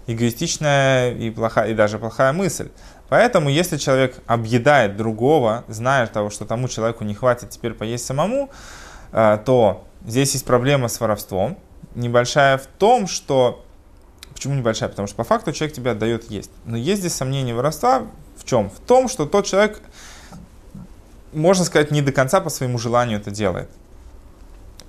эгоистичная 0.06 1.12
и, 1.12 1.32
плохая, 1.32 1.72
и 1.72 1.74
даже 1.74 1.98
плохая 1.98 2.34
мысль. 2.34 2.70
Поэтому, 3.12 3.50
если 3.50 3.76
человек 3.76 4.16
объедает 4.26 4.96
другого, 4.96 5.66
зная 5.68 6.08
того, 6.08 6.30
что 6.30 6.46
тому 6.46 6.70
человеку 6.70 7.04
не 7.04 7.14
хватит 7.14 7.50
теперь 7.50 7.74
поесть 7.74 8.06
самому, 8.06 8.50
э, 9.12 9.38
то 9.46 9.84
здесь 10.08 10.32
есть 10.32 10.46
проблема 10.46 10.88
с 10.88 10.98
воровством. 11.02 11.58
Небольшая 11.94 12.58
в 12.58 12.68
том, 12.68 13.08
что 13.08 13.66
Почему 14.34 14.56
небольшая? 14.56 14.88
Потому 14.88 15.10
что 15.10 15.18
по 15.18 15.26
факту 15.26 15.52
человек 15.52 15.76
тебе 15.76 15.92
отдает 15.92 16.32
есть. 16.32 16.52
Но 16.64 16.78
есть 16.78 17.02
здесь 17.02 17.14
сомнение 17.14 17.54
воровства 17.54 18.08
в 18.38 18.46
чем? 18.46 18.70
В 18.70 18.80
том, 18.80 19.10
что 19.10 19.26
тот 19.26 19.46
человек, 19.46 19.82
можно 21.34 21.66
сказать, 21.66 21.92
не 21.92 22.02
до 22.02 22.14
конца 22.14 22.40
по 22.40 22.50
своему 22.50 22.78
желанию 22.78 23.20
это 23.20 23.30
делает. 23.30 23.70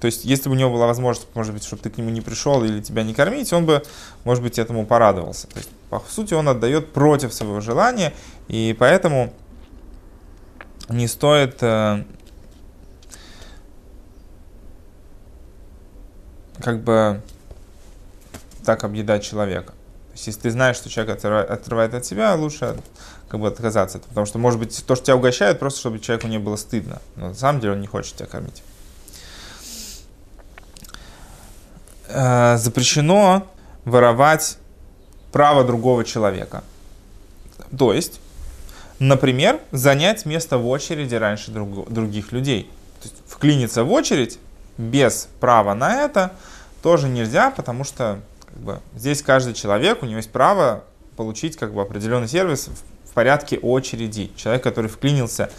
То 0.03 0.07
есть, 0.07 0.25
если 0.25 0.49
бы 0.49 0.57
у 0.57 0.59
него 0.59 0.73
была 0.73 0.89
возможность, 0.89 1.29
может 1.33 1.55
быть, 1.55 1.63
чтобы 1.63 1.81
ты 1.81 1.89
к 1.89 1.97
нему 1.97 2.11
не 2.11 2.21
пришел 2.21 2.65
или 2.65 2.81
тебя 2.81 3.05
не 3.05 3.15
кормить, 3.15 3.53
он 3.53 3.67
бы, 3.67 3.85
может 4.25 4.43
быть, 4.43 4.59
этому 4.59 4.85
порадовался. 4.85 5.47
То 5.47 5.59
есть, 5.59 5.71
по 5.91 6.03
сути, 6.09 6.35
он 6.35 6.49
отдает 6.49 6.93
против 6.93 7.33
своего 7.33 7.61
желания, 7.61 8.13
и 8.49 8.75
поэтому 8.77 9.33
не 10.89 11.07
стоит 11.07 11.63
э, 11.63 12.03
как 16.59 16.83
бы 16.83 17.23
так 18.65 18.83
объедать 18.83 19.23
человека. 19.23 19.71
То 19.71 20.15
есть, 20.15 20.27
если 20.27 20.41
ты 20.41 20.51
знаешь, 20.51 20.75
что 20.75 20.91
человек 20.91 21.19
отрывает, 21.19 21.49
отрывает 21.49 21.95
от 21.95 22.05
себя, 22.05 22.35
лучше 22.35 22.77
как 23.29 23.39
бы 23.39 23.47
отказаться. 23.47 24.01
Потому 24.01 24.27
что, 24.27 24.41
может 24.41 24.59
быть, 24.59 24.85
то, 24.85 24.97
что 24.97 25.05
тебя 25.05 25.17
угощают, 25.17 25.61
просто 25.61 25.79
чтобы 25.79 26.01
человеку 26.01 26.27
не 26.27 26.41
было 26.41 26.57
стыдно. 26.57 27.01
Но 27.15 27.29
на 27.29 27.35
самом 27.35 27.61
деле 27.61 27.75
он 27.75 27.81
не 27.81 27.87
хочет 27.87 28.17
тебя 28.17 28.27
кормить. 28.27 28.65
Э, 32.15 32.57
запрещено 32.59 33.47
воровать 33.85 34.59
право 35.33 35.65
другого 35.65 36.05
человека. 36.05 36.63
То 37.77 37.95
есть, 37.95 38.21
например, 38.99 39.61
занять 39.73 40.27
место 40.27 40.59
в 40.59 40.69
очереди 40.69 41.15
раньше 41.15 41.51
друг, 41.51 41.91
других 41.91 42.33
людей. 42.33 42.71
То 43.03 43.09
есть, 43.09 43.23
вклиниться 43.27 43.83
в 43.85 43.93
очередь 43.93 44.39
без 44.77 45.29
права 45.41 45.75
на 45.75 46.03
это 46.03 46.33
тоже 46.83 47.09
нельзя, 47.09 47.51
потому 47.51 47.85
что 47.85 48.21
как 48.45 48.59
бы, 48.59 48.81
здесь 48.95 49.23
каждый 49.23 49.55
человек, 49.55 50.03
у 50.03 50.07
него 50.07 50.19
есть 50.19 50.31
право 50.31 50.85
получить 51.17 51.57
как 51.57 51.73
бы, 51.73 51.81
определенный 51.81 52.29
сервис 52.29 52.69
в, 52.69 53.13
порядке 53.15 53.59
очереди. 53.59 54.31
Человек, 54.37 54.63
который 54.63 54.89
вклинился 54.89 55.51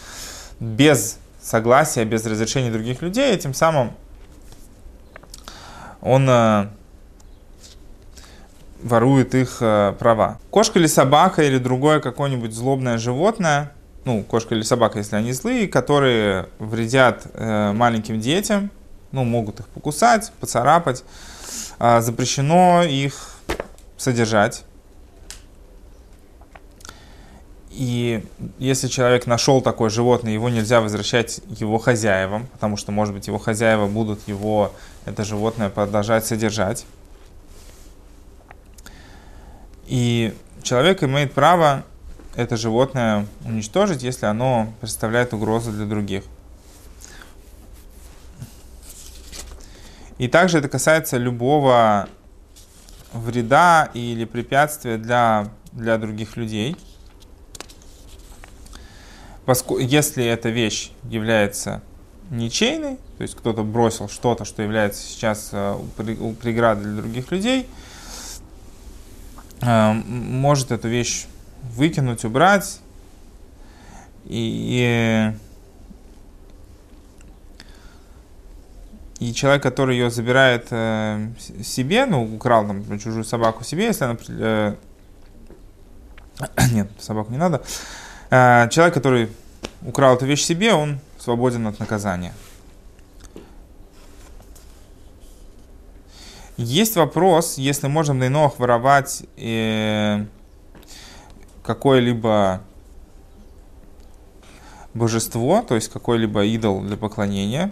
без 0.60 1.20
согласия, 1.40 2.04
без 2.04 2.26
разрешения 2.26 2.72
других 2.72 3.04
людей, 3.04 3.38
тем 3.38 3.54
самым 3.54 3.94
он 6.04 6.28
э, 6.30 6.68
ворует 8.84 9.34
их 9.34 9.58
э, 9.62 9.94
права. 9.98 10.38
Кошка 10.52 10.78
или 10.78 10.88
собака 10.88 11.44
или 11.44 11.58
другое 11.58 12.02
какое-нибудь 12.02 12.54
злобное 12.54 12.98
животное, 12.98 13.72
ну, 14.04 14.22
кошка 14.24 14.54
или 14.54 14.64
собака, 14.64 15.00
если 15.00 15.16
они 15.16 15.32
злые, 15.32 15.68
которые 15.68 16.50
вредят 16.60 17.26
э, 17.34 17.72
маленьким 17.72 18.20
детям, 18.20 18.70
ну, 19.14 19.24
могут 19.24 19.62
их 19.62 19.68
покусать, 19.68 20.34
поцарапать, 20.42 21.06
а, 21.80 22.02
запрещено 22.02 22.84
их 22.84 23.36
содержать. 23.96 24.66
И 27.74 28.24
если 28.60 28.88
человек 28.88 29.26
нашел 29.26 29.60
такое 29.60 29.90
животное, 29.90 30.32
его 30.32 30.48
нельзя 30.48 30.80
возвращать 30.80 31.42
его 31.60 31.80
хозяевам, 31.80 32.46
потому 32.54 32.78
что, 32.78 32.92
может 32.92 33.16
быть, 33.16 33.26
его 33.26 33.40
хозяева 33.40 33.88
будут 33.88 34.28
его, 34.28 34.72
это 35.06 35.24
животное, 35.24 35.72
продолжать 35.72 36.24
содержать. 36.24 36.86
И 39.88 40.36
человек 40.62 41.02
имеет 41.02 41.34
право 41.34 41.84
это 42.36 42.58
животное 42.58 43.26
уничтожить, 43.44 44.04
если 44.04 44.28
оно 44.28 44.72
представляет 44.80 45.34
угрозу 45.34 45.72
для 45.72 45.86
других. 45.86 46.26
И 50.20 50.28
также 50.28 50.60
это 50.60 50.70
касается 50.70 51.18
любого 51.18 52.08
вреда 53.14 53.90
или 53.96 54.26
препятствия 54.26 54.98
для, 54.98 55.50
для 55.72 55.98
других 55.98 56.38
людей. 56.38 56.78
Если 59.46 60.26
эта 60.26 60.50
вещь 60.50 60.92
является 61.10 61.82
ничейной, 62.30 62.98
то 63.18 63.24
есть 63.24 63.36
кто-то 63.36 63.64
бросил 63.64 64.08
что-то, 64.08 64.46
что 64.46 64.64
является 64.64 65.02
сейчас 65.02 65.50
э, 65.52 65.78
преградой 65.98 66.86
для 66.86 67.02
других 67.02 67.32
людей, 67.32 67.68
э, 69.62 69.92
может 69.92 70.72
эту 70.72 70.88
вещь 70.88 71.26
выкинуть, 71.76 72.24
убрать. 72.24 72.80
И, 74.26 75.34
и 79.20 79.34
человек, 79.34 79.62
который 79.62 79.98
ее 79.98 80.10
забирает 80.10 80.68
э, 80.72 81.28
себе, 81.62 82.06
ну, 82.06 82.34
украл 82.36 82.66
там 82.66 83.00
чужую 83.00 83.26
собаку 83.26 83.66
себе, 83.66 83.86
если 83.86 84.06
она... 84.06 84.76
Нет, 86.72 86.90
собаку 87.00 87.32
не 87.32 87.38
надо. 87.38 87.62
Э, 88.34 88.68
человек, 88.70 88.96
который 88.96 89.30
украл 89.84 90.16
эту 90.16 90.26
вещь 90.26 90.44
себе, 90.44 90.74
он 90.74 91.00
свободен 91.20 91.68
от 91.68 91.80
наказания. 91.80 92.34
Есть 96.58 96.96
вопрос, 96.96 97.60
если 97.60 97.88
можем 97.88 98.18
на 98.18 98.28
инох 98.28 98.58
воровать 98.58 99.24
э, 99.38 100.26
какое-либо 101.62 102.64
божество, 104.96 105.62
то 105.62 105.76
есть 105.76 105.90
какой-либо 105.90 106.44
идол 106.46 106.82
для 106.82 106.98
поклонения, 106.98 107.72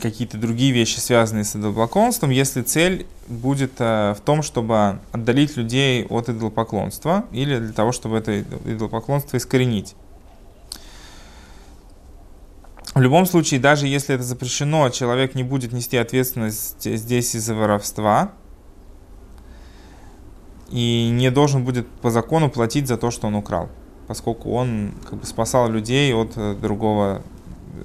какие-то 0.00 0.38
другие 0.38 0.72
вещи, 0.72 0.98
связанные 1.00 1.44
с 1.44 1.56
идолопоклонством, 1.56 2.30
если 2.30 2.62
цель 2.62 3.06
будет 3.26 3.72
э, 3.78 4.14
в 4.16 4.20
том, 4.20 4.42
чтобы 4.42 5.00
отдалить 5.12 5.56
людей 5.56 6.06
от 6.06 6.28
идолопоклонства 6.28 7.24
или 7.32 7.58
для 7.58 7.72
того, 7.72 7.90
чтобы 7.92 8.18
это 8.18 8.40
идолопоклонство 8.40 9.36
искоренить. 9.36 9.96
В 12.94 13.00
любом 13.00 13.26
случае, 13.26 13.58
даже 13.58 13.88
если 13.88 14.14
это 14.14 14.22
запрещено, 14.22 14.88
человек 14.90 15.34
не 15.34 15.42
будет 15.42 15.72
нести 15.72 15.96
ответственность 15.96 16.84
здесь 16.84 17.34
из-за 17.34 17.54
воровства 17.56 18.30
и 20.70 21.10
не 21.12 21.32
должен 21.32 21.64
будет 21.64 21.88
по 21.88 22.10
закону 22.10 22.48
платить 22.48 22.86
за 22.86 22.96
то, 22.96 23.10
что 23.10 23.26
он 23.26 23.34
украл, 23.34 23.68
поскольку 24.06 24.52
он 24.52 24.94
как 25.08 25.18
бы 25.18 25.26
спасал 25.26 25.68
людей 25.68 26.14
от 26.14 26.36
э, 26.36 26.54
другого 26.54 27.22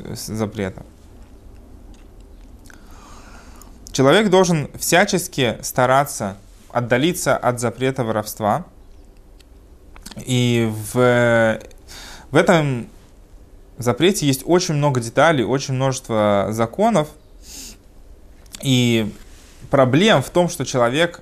э, 0.06 0.14
запрета. 0.16 0.86
Человек 4.00 4.30
должен 4.30 4.70
всячески 4.80 5.58
стараться 5.62 6.38
отдалиться 6.70 7.36
от 7.36 7.60
запрета 7.60 8.06
воровства. 8.06 8.66
И 10.26 10.72
в, 10.94 11.60
в 12.32 12.36
этом 12.38 12.88
запрете 13.78 14.26
есть 14.26 14.44
очень 14.46 14.76
много 14.76 15.02
деталей, 15.02 15.44
очень 15.44 15.74
множество 15.74 16.48
законов. 16.52 17.10
И 18.62 19.14
проблем 19.70 20.24
в 20.24 20.30
том, 20.30 20.48
что 20.48 20.64
человек 20.64 21.22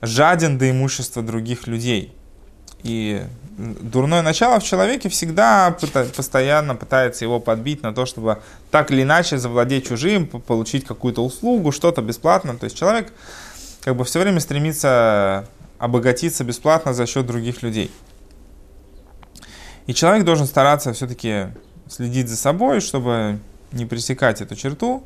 жаден 0.00 0.56
до 0.56 0.70
имущества 0.70 1.20
других 1.24 1.66
людей. 1.66 2.14
И 2.84 3.24
дурное 3.58 4.22
начало 4.22 4.60
в 4.60 4.64
человеке 4.64 5.08
всегда 5.08 5.76
постоянно 6.16 6.76
пытается 6.76 7.24
его 7.24 7.40
подбить 7.40 7.82
на 7.82 7.92
то, 7.92 8.06
чтобы 8.06 8.40
так 8.70 8.90
или 8.92 9.02
иначе 9.02 9.36
завладеть 9.36 9.88
чужим, 9.88 10.26
получить 10.26 10.84
какую-то 10.84 11.24
услугу, 11.24 11.72
что-то 11.72 12.00
бесплатно. 12.00 12.56
То 12.56 12.64
есть 12.64 12.76
человек 12.76 13.12
как 13.80 13.96
бы 13.96 14.04
все 14.04 14.20
время 14.20 14.40
стремится 14.40 15.48
обогатиться 15.78 16.44
бесплатно 16.44 16.94
за 16.94 17.06
счет 17.06 17.26
других 17.26 17.62
людей. 17.62 17.90
И 19.86 19.94
человек 19.94 20.24
должен 20.24 20.46
стараться 20.46 20.92
все-таки 20.92 21.48
следить 21.88 22.28
за 22.28 22.36
собой, 22.36 22.80
чтобы 22.80 23.40
не 23.72 23.86
пресекать 23.86 24.40
эту 24.40 24.54
черту. 24.54 25.02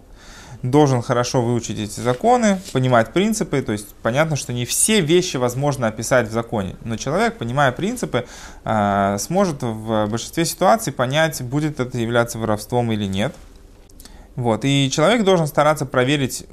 Должен 0.63 1.03
хорошо 1.03 1.43
выучить 1.43 1.79
эти 1.79 2.01
законы, 2.01 2.61
понимать 2.73 3.13
принципы. 3.13 3.63
То 3.63 3.73
есть 3.73 3.95
понятно, 4.03 4.37
что 4.37 4.53
не 4.53 4.65
все 4.65 5.01
вещи 5.01 5.37
возможно 5.37 5.89
описать 5.89 6.29
в 6.29 6.33
законе. 6.33 6.77
Но 6.85 6.97
человек, 6.97 7.37
понимая 7.37 7.73
принципы, 7.73 8.27
а, 8.65 9.19
сможет 9.19 9.63
в 9.63 10.07
большинстве 10.07 10.45
ситуаций 10.45 10.93
понять, 10.93 11.43
будет 11.43 11.81
это 11.81 11.99
являться 11.99 12.39
воровством 12.39 12.93
или 12.93 13.07
нет. 13.07 13.35
Вот. 14.37 14.65
И 14.65 14.91
человек 14.91 15.25
должен 15.25 15.47
стараться 15.47 15.85
проверить 15.85 16.47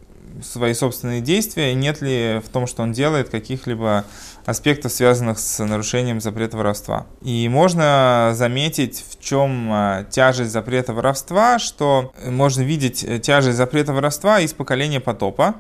свои 0.43 0.73
собственные 0.73 1.21
действия, 1.21 1.73
нет 1.73 2.01
ли 2.01 2.41
в 2.45 2.49
том, 2.49 2.67
что 2.67 2.83
он 2.83 2.91
делает, 2.91 3.29
каких-либо 3.29 4.05
аспектов, 4.45 4.91
связанных 4.91 5.39
с 5.39 5.63
нарушением 5.63 6.21
запрета 6.21 6.57
воровства. 6.57 7.05
И 7.21 7.47
можно 7.49 8.31
заметить, 8.33 9.03
в 9.09 9.21
чем 9.23 9.69
а, 9.71 10.03
тяжесть 10.05 10.51
запрета 10.51 10.93
воровства, 10.93 11.59
что 11.59 12.13
можно 12.25 12.61
видеть 12.61 13.03
э, 13.03 13.19
тяжесть 13.19 13.57
запрета 13.57 13.93
воровства 13.93 14.39
из 14.39 14.53
поколения 14.53 14.99
потопа, 14.99 15.55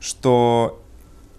что 0.00 0.82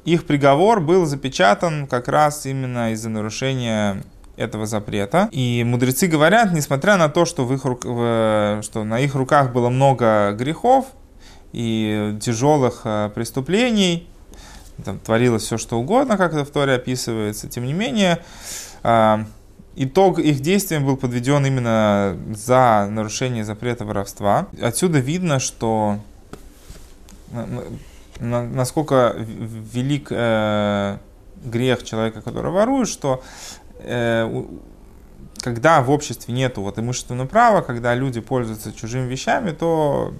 их 0.05 0.25
приговор 0.25 0.81
был 0.81 1.05
запечатан 1.05 1.87
как 1.87 2.07
раз 2.07 2.45
именно 2.45 2.91
из-за 2.93 3.09
нарушения 3.09 4.03
этого 4.37 4.65
запрета. 4.65 5.27
И 5.31 5.63
мудрецы 5.65 6.07
говорят, 6.07 6.53
несмотря 6.53 6.95
на 6.95 7.09
то, 7.09 7.25
что, 7.25 7.43
в 7.43 7.53
их, 7.53 7.61
что 7.61 8.83
на 8.83 8.99
их 8.99 9.15
руках 9.15 9.51
было 9.51 9.69
много 9.69 10.31
грехов 10.31 10.85
и 11.53 12.17
тяжелых 12.21 12.81
а, 12.83 13.09
преступлений, 13.09 14.07
там 14.83 14.99
творилось 14.99 15.43
все 15.43 15.57
что 15.57 15.79
угодно, 15.79 16.17
как 16.17 16.33
это 16.33 16.45
в 16.45 16.49
Торе 16.49 16.73
описывается. 16.73 17.47
Тем 17.47 17.65
не 17.65 17.73
менее, 17.73 18.19
а, 18.83 19.25
итог 19.75 20.19
их 20.19 20.39
действиям 20.39 20.85
был 20.85 20.97
подведен 20.97 21.45
именно 21.45 22.17
за 22.33 22.87
нарушение 22.89 23.43
запрета 23.43 23.85
воровства. 23.85 24.47
Отсюда 24.61 24.99
видно, 24.99 25.39
что 25.39 25.99
насколько 28.19 29.15
велик 29.17 30.07
э, 30.11 30.97
грех 31.43 31.83
человека, 31.83 32.21
который 32.21 32.51
ворует, 32.51 32.87
что 32.87 33.21
э, 33.79 34.45
когда 35.41 35.81
в 35.81 35.91
обществе 35.91 36.33
нет 36.33 36.57
вот 36.57 36.79
имущественного 36.79 37.27
права, 37.27 37.61
когда 37.61 37.93
люди 37.93 38.21
пользуются 38.21 38.73
чужими 38.73 39.07
вещами, 39.07 39.51
то 39.51 40.13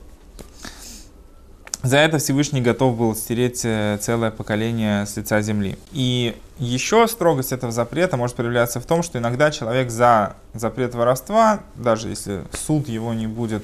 за 1.88 1.98
это 1.98 2.18
Всевышний 2.18 2.62
готов 2.62 2.98
был 2.98 3.16
стереть 3.16 3.62
э, 3.64 3.98
целое 4.02 4.30
поколение 4.30 5.06
с 5.06 5.16
лица 5.16 5.42
земли. 5.42 5.78
И 5.94 6.36
еще 6.60 7.08
строгость 7.08 7.54
этого 7.54 7.72
запрета 7.72 8.18
может 8.18 8.36
проявляться 8.36 8.80
в 8.80 8.86
том, 8.86 9.04
что 9.04 9.18
иногда 9.20 9.52
человек 9.52 9.90
за 9.90 10.36
запрет 10.54 10.96
воровства, 10.96 11.62
даже 11.76 12.10
если 12.10 12.44
суд 12.52 12.90
его 12.90 13.14
не 13.14 13.28
будет 13.28 13.64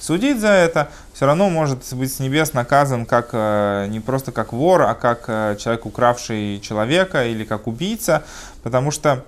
судить 0.00 0.40
за 0.40 0.48
это, 0.48 0.90
все 1.14 1.26
равно 1.26 1.48
может 1.48 1.78
быть 1.92 2.12
с 2.12 2.18
небес 2.18 2.52
наказан 2.52 3.06
как 3.06 3.30
э, 3.32 3.86
не 3.88 4.00
просто 4.00 4.32
как 4.32 4.52
вор, 4.52 4.82
а 4.82 4.94
как 4.94 5.24
э, 5.28 5.56
человек, 5.58 5.86
укравший 5.86 6.60
человека 6.60 7.26
или 7.26 7.44
как 7.44 7.66
убийца, 7.66 8.22
потому 8.62 8.90
что 8.90 9.24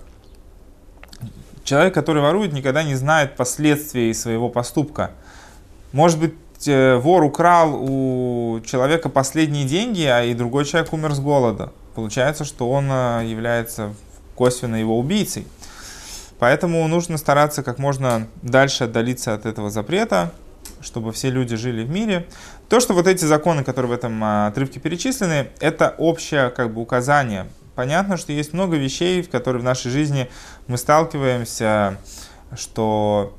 человек, 1.62 1.94
который 1.94 2.20
ворует, 2.20 2.52
никогда 2.52 2.82
не 2.82 2.94
знает 2.94 3.36
последствий 3.36 4.12
своего 4.12 4.50
поступка. 4.50 5.12
Может 5.92 6.18
быть, 6.18 6.34
Э, 6.66 6.96
вор 6.96 7.24
украл 7.24 7.74
у 7.74 8.60
человека 8.60 9.08
последние 9.08 9.64
деньги, 9.64 10.02
а 10.02 10.22
и 10.22 10.34
другой 10.34 10.64
человек 10.64 10.92
умер 10.92 11.14
с 11.14 11.20
голода. 11.20 11.72
Получается, 11.94 12.44
что 12.44 12.70
он 12.70 12.88
э, 12.90 13.24
является 13.26 13.94
косвенно 14.34 14.76
его 14.76 14.98
убийцей. 14.98 15.46
Поэтому 16.38 16.86
нужно 16.88 17.18
стараться 17.18 17.62
как 17.62 17.78
можно 17.78 18.28
дальше 18.42 18.84
отдалиться 18.84 19.34
от 19.34 19.46
этого 19.46 19.70
запрета, 19.70 20.32
чтобы 20.80 21.12
все 21.12 21.30
люди 21.30 21.56
жили 21.56 21.84
в 21.84 21.90
мире. 21.90 22.26
То, 22.68 22.80
что 22.80 22.94
вот 22.94 23.06
эти 23.06 23.24
законы, 23.24 23.62
которые 23.64 23.90
в 23.90 23.94
этом 23.94 24.22
э, 24.22 24.46
отрывке 24.48 24.80
перечислены, 24.80 25.48
это 25.60 25.94
общее 25.98 26.50
как 26.50 26.72
бы 26.72 26.80
указание. 26.80 27.46
Понятно, 27.74 28.16
что 28.16 28.32
есть 28.32 28.52
много 28.52 28.76
вещей, 28.76 29.22
в 29.22 29.30
которые 29.30 29.60
в 29.60 29.64
нашей 29.64 29.90
жизни 29.90 30.30
мы 30.68 30.78
сталкиваемся, 30.78 31.98
что 32.54 33.34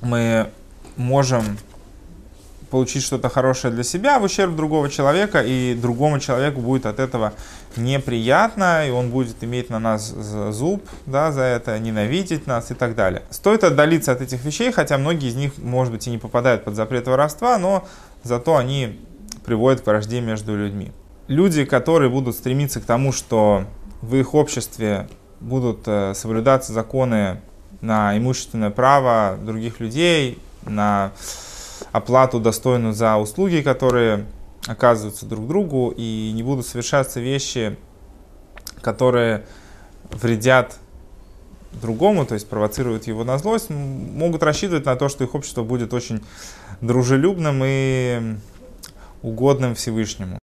мы 0.00 0.50
можем 0.96 1.58
получить 2.72 3.02
что-то 3.02 3.28
хорошее 3.28 3.74
для 3.74 3.84
себя 3.84 4.18
в 4.18 4.24
ущерб 4.24 4.56
другого 4.56 4.88
человека, 4.88 5.42
и 5.42 5.74
другому 5.74 6.18
человеку 6.20 6.60
будет 6.62 6.86
от 6.86 7.00
этого 7.00 7.34
неприятно, 7.76 8.88
и 8.88 8.90
он 8.90 9.10
будет 9.10 9.44
иметь 9.44 9.68
на 9.68 9.78
нас 9.78 10.08
зуб 10.08 10.82
да, 11.04 11.32
за 11.32 11.42
это, 11.42 11.78
ненавидеть 11.78 12.46
нас 12.46 12.70
и 12.70 12.74
так 12.74 12.94
далее. 12.94 13.24
Стоит 13.28 13.62
отдалиться 13.62 14.12
от 14.12 14.22
этих 14.22 14.42
вещей, 14.42 14.72
хотя 14.72 14.96
многие 14.96 15.28
из 15.28 15.34
них, 15.34 15.58
может 15.58 15.92
быть, 15.92 16.06
и 16.06 16.10
не 16.10 16.16
попадают 16.16 16.64
под 16.64 16.74
запрет 16.74 17.06
воровства, 17.06 17.58
но 17.58 17.86
зато 18.22 18.56
они 18.56 18.98
приводят 19.44 19.82
к 19.82 19.86
вражде 19.86 20.22
между 20.22 20.56
людьми. 20.56 20.92
Люди, 21.28 21.66
которые 21.66 22.08
будут 22.08 22.34
стремиться 22.34 22.80
к 22.80 22.84
тому, 22.84 23.12
что 23.12 23.66
в 24.00 24.16
их 24.16 24.32
обществе 24.32 25.10
будут 25.40 25.82
э, 25.84 26.14
соблюдаться 26.14 26.72
законы 26.72 27.42
на 27.82 28.16
имущественное 28.16 28.70
право 28.70 29.36
других 29.42 29.78
людей, 29.78 30.38
на 30.64 31.12
оплату 31.90 32.40
достойную 32.40 32.92
за 32.92 33.16
услуги, 33.16 33.60
которые 33.62 34.26
оказываются 34.66 35.26
друг 35.26 35.46
другу, 35.48 35.92
и 35.96 36.30
не 36.32 36.42
будут 36.42 36.66
совершаться 36.66 37.20
вещи, 37.20 37.76
которые 38.80 39.44
вредят 40.10 40.78
другому, 41.80 42.26
то 42.26 42.34
есть 42.34 42.48
провоцируют 42.48 43.06
его 43.06 43.24
на 43.24 43.38
злость, 43.38 43.70
могут 43.70 44.42
рассчитывать 44.42 44.84
на 44.84 44.96
то, 44.96 45.08
что 45.08 45.24
их 45.24 45.34
общество 45.34 45.62
будет 45.62 45.94
очень 45.94 46.22
дружелюбным 46.80 47.62
и 47.64 48.36
угодным 49.22 49.74
Всевышнему. 49.74 50.41